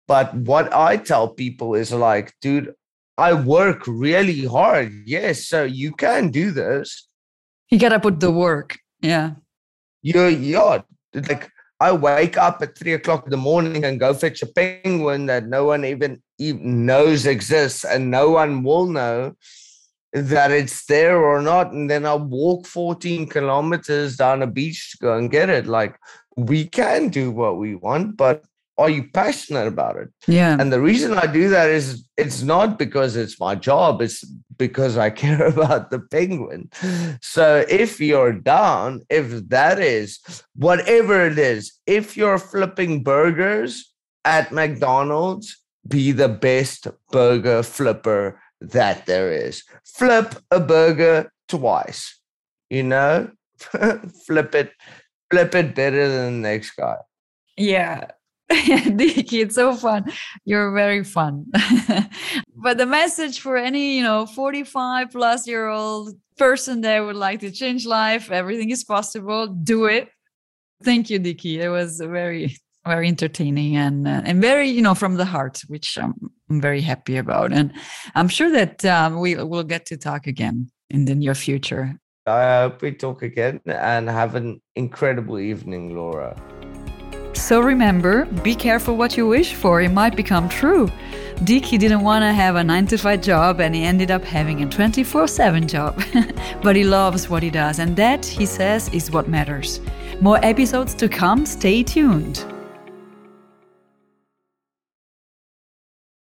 But 0.08 0.34
what 0.34 0.74
I 0.74 0.96
tell 0.96 1.28
people 1.28 1.74
is 1.74 1.92
like, 1.92 2.34
dude, 2.40 2.74
I 3.16 3.34
work 3.34 3.84
really 3.86 4.44
hard. 4.44 4.92
Yes, 5.06 5.46
so 5.46 5.64
you 5.64 5.92
can 5.92 6.30
do 6.30 6.50
this. 6.50 7.06
you 7.70 7.78
gotta 7.78 8.00
put 8.00 8.18
the 8.20 8.30
work 8.30 8.78
yeah 9.00 9.34
You're 10.02 10.28
yeah, 10.28 10.82
like 11.14 11.50
I 11.80 11.92
wake 11.92 12.36
up 12.36 12.60
at 12.60 12.76
three 12.76 12.94
o'clock 12.94 13.24
in 13.24 13.30
the 13.30 13.36
morning 13.36 13.84
and 13.84 14.00
go 14.00 14.12
fetch 14.12 14.42
a 14.42 14.46
penguin 14.46 15.26
that 15.26 15.46
no 15.46 15.64
one 15.64 15.84
even, 15.84 16.20
even 16.38 16.86
knows 16.86 17.24
exists 17.24 17.84
and 17.84 18.10
no 18.10 18.30
one 18.30 18.64
will 18.64 18.86
know 18.86 19.34
that 20.12 20.50
it's 20.50 20.86
there 20.86 21.18
or 21.22 21.40
not. 21.40 21.72
And 21.72 21.88
then 21.88 22.04
I'll 22.04 22.18
walk 22.18 22.66
14 22.66 23.28
kilometers 23.28 24.16
down 24.16 24.42
a 24.42 24.46
beach 24.48 24.92
to 24.92 24.98
go 24.98 25.16
and 25.16 25.30
get 25.30 25.50
it. 25.50 25.66
Like 25.66 25.96
we 26.36 26.66
can 26.66 27.10
do 27.10 27.30
what 27.30 27.58
we 27.58 27.76
want, 27.76 28.16
but 28.16 28.44
are 28.78 28.88
you 28.88 29.08
passionate 29.08 29.66
about 29.66 29.96
it? 29.96 30.08
yeah 30.26 30.56
And 30.58 30.72
the 30.72 30.80
reason 30.80 31.18
I 31.18 31.26
do 31.26 31.48
that 31.50 31.68
is 31.68 32.08
it's 32.16 32.42
not 32.42 32.78
because 32.78 33.16
it's 33.16 33.38
my 33.40 33.54
job, 33.54 34.00
it's 34.00 34.24
because 34.56 34.96
I 34.96 35.10
care 35.24 35.46
about 35.46 35.90
the 35.90 36.00
penguin. 36.00 36.70
So 37.20 37.64
if 37.68 38.00
you're 38.00 38.32
down, 38.32 39.02
if 39.10 39.48
that 39.48 39.78
is 39.80 40.20
whatever 40.54 41.26
it 41.26 41.38
is, 41.38 41.72
if 41.86 42.16
you're 42.16 42.38
flipping 42.38 43.02
burgers 43.02 43.92
at 44.24 44.52
McDonald's 44.52 45.56
be 45.86 46.12
the 46.12 46.28
best 46.28 46.86
burger 47.10 47.62
flipper 47.62 48.40
that 48.60 49.06
there 49.06 49.32
is. 49.32 49.62
Flip 49.84 50.34
a 50.50 50.60
burger 50.60 51.32
twice, 51.48 52.20
you 52.70 52.82
know, 52.82 53.30
flip 54.26 54.54
it, 54.54 54.72
flip 55.30 55.54
it 55.54 55.74
better 55.74 56.08
than 56.08 56.42
the 56.42 56.48
next 56.48 56.72
guy. 56.72 56.96
Yeah. 57.56 58.10
Dicky, 58.96 59.42
it's 59.42 59.54
so 59.54 59.74
fun. 59.74 60.10
You're 60.44 60.72
very 60.72 61.04
fun. 61.04 61.46
but 62.56 62.78
the 62.78 62.86
message 62.86 63.40
for 63.40 63.56
any, 63.56 63.96
you 63.96 64.02
know, 64.02 64.24
45 64.24 65.10
plus 65.10 65.46
year 65.46 65.68
old 65.68 66.14
person 66.38 66.80
that 66.80 67.00
would 67.00 67.16
like 67.16 67.40
to 67.40 67.50
change 67.50 67.84
life, 67.84 68.30
everything 68.30 68.70
is 68.70 68.84
possible. 68.84 69.48
Do 69.48 69.84
it. 69.84 70.08
Thank 70.82 71.10
you, 71.10 71.18
Dicky. 71.18 71.60
It 71.60 71.68
was 71.68 72.00
very 72.00 72.56
very 72.86 73.08
entertaining 73.08 73.76
and 73.76 74.08
uh, 74.08 74.22
and 74.24 74.40
very 74.40 74.68
you 74.68 74.80
know 74.80 74.94
from 74.94 75.16
the 75.16 75.24
heart 75.24 75.60
which 75.68 75.98
I'm, 75.98 76.14
I'm 76.48 76.60
very 76.60 76.80
happy 76.80 77.18
about 77.18 77.52
and 77.52 77.72
i'm 78.14 78.28
sure 78.28 78.50
that 78.50 78.82
um, 78.84 79.20
we 79.20 79.34
will 79.34 79.64
get 79.64 79.84
to 79.86 79.96
talk 79.98 80.26
again 80.26 80.70
in 80.88 81.04
the 81.04 81.14
near 81.14 81.34
future 81.34 82.00
i 82.26 82.60
hope 82.62 82.80
we 82.80 82.92
talk 82.92 83.22
again 83.22 83.60
and 83.66 84.08
have 84.08 84.36
an 84.36 84.62
incredible 84.74 85.38
evening 85.38 85.94
laura 85.94 86.34
so 87.38 87.60
remember 87.60 88.24
be 88.42 88.54
careful 88.54 88.96
what 88.96 89.16
you 89.16 89.26
wish 89.26 89.54
for 89.54 89.80
it 89.80 89.90
might 89.90 90.16
become 90.16 90.48
true 90.48 90.90
Dicky 91.44 91.78
didn't 91.78 92.00
want 92.00 92.22
to 92.22 92.32
have 92.32 92.56
a 92.56 92.64
9 92.64 92.86
to 92.88 92.98
5 92.98 93.20
job 93.22 93.60
and 93.60 93.72
he 93.72 93.84
ended 93.84 94.10
up 94.10 94.24
having 94.24 94.60
a 94.62 94.68
24 94.68 95.28
7 95.28 95.68
job. 95.68 96.02
but 96.62 96.74
he 96.74 96.82
loves 96.82 97.28
what 97.28 97.44
he 97.44 97.50
does, 97.50 97.78
and 97.78 97.94
that, 97.94 98.26
he 98.26 98.44
says, 98.44 98.88
is 98.92 99.12
what 99.12 99.28
matters. 99.28 99.80
More 100.20 100.44
episodes 100.44 100.94
to 100.94 101.08
come, 101.08 101.46
stay 101.46 101.84
tuned. 101.84 102.44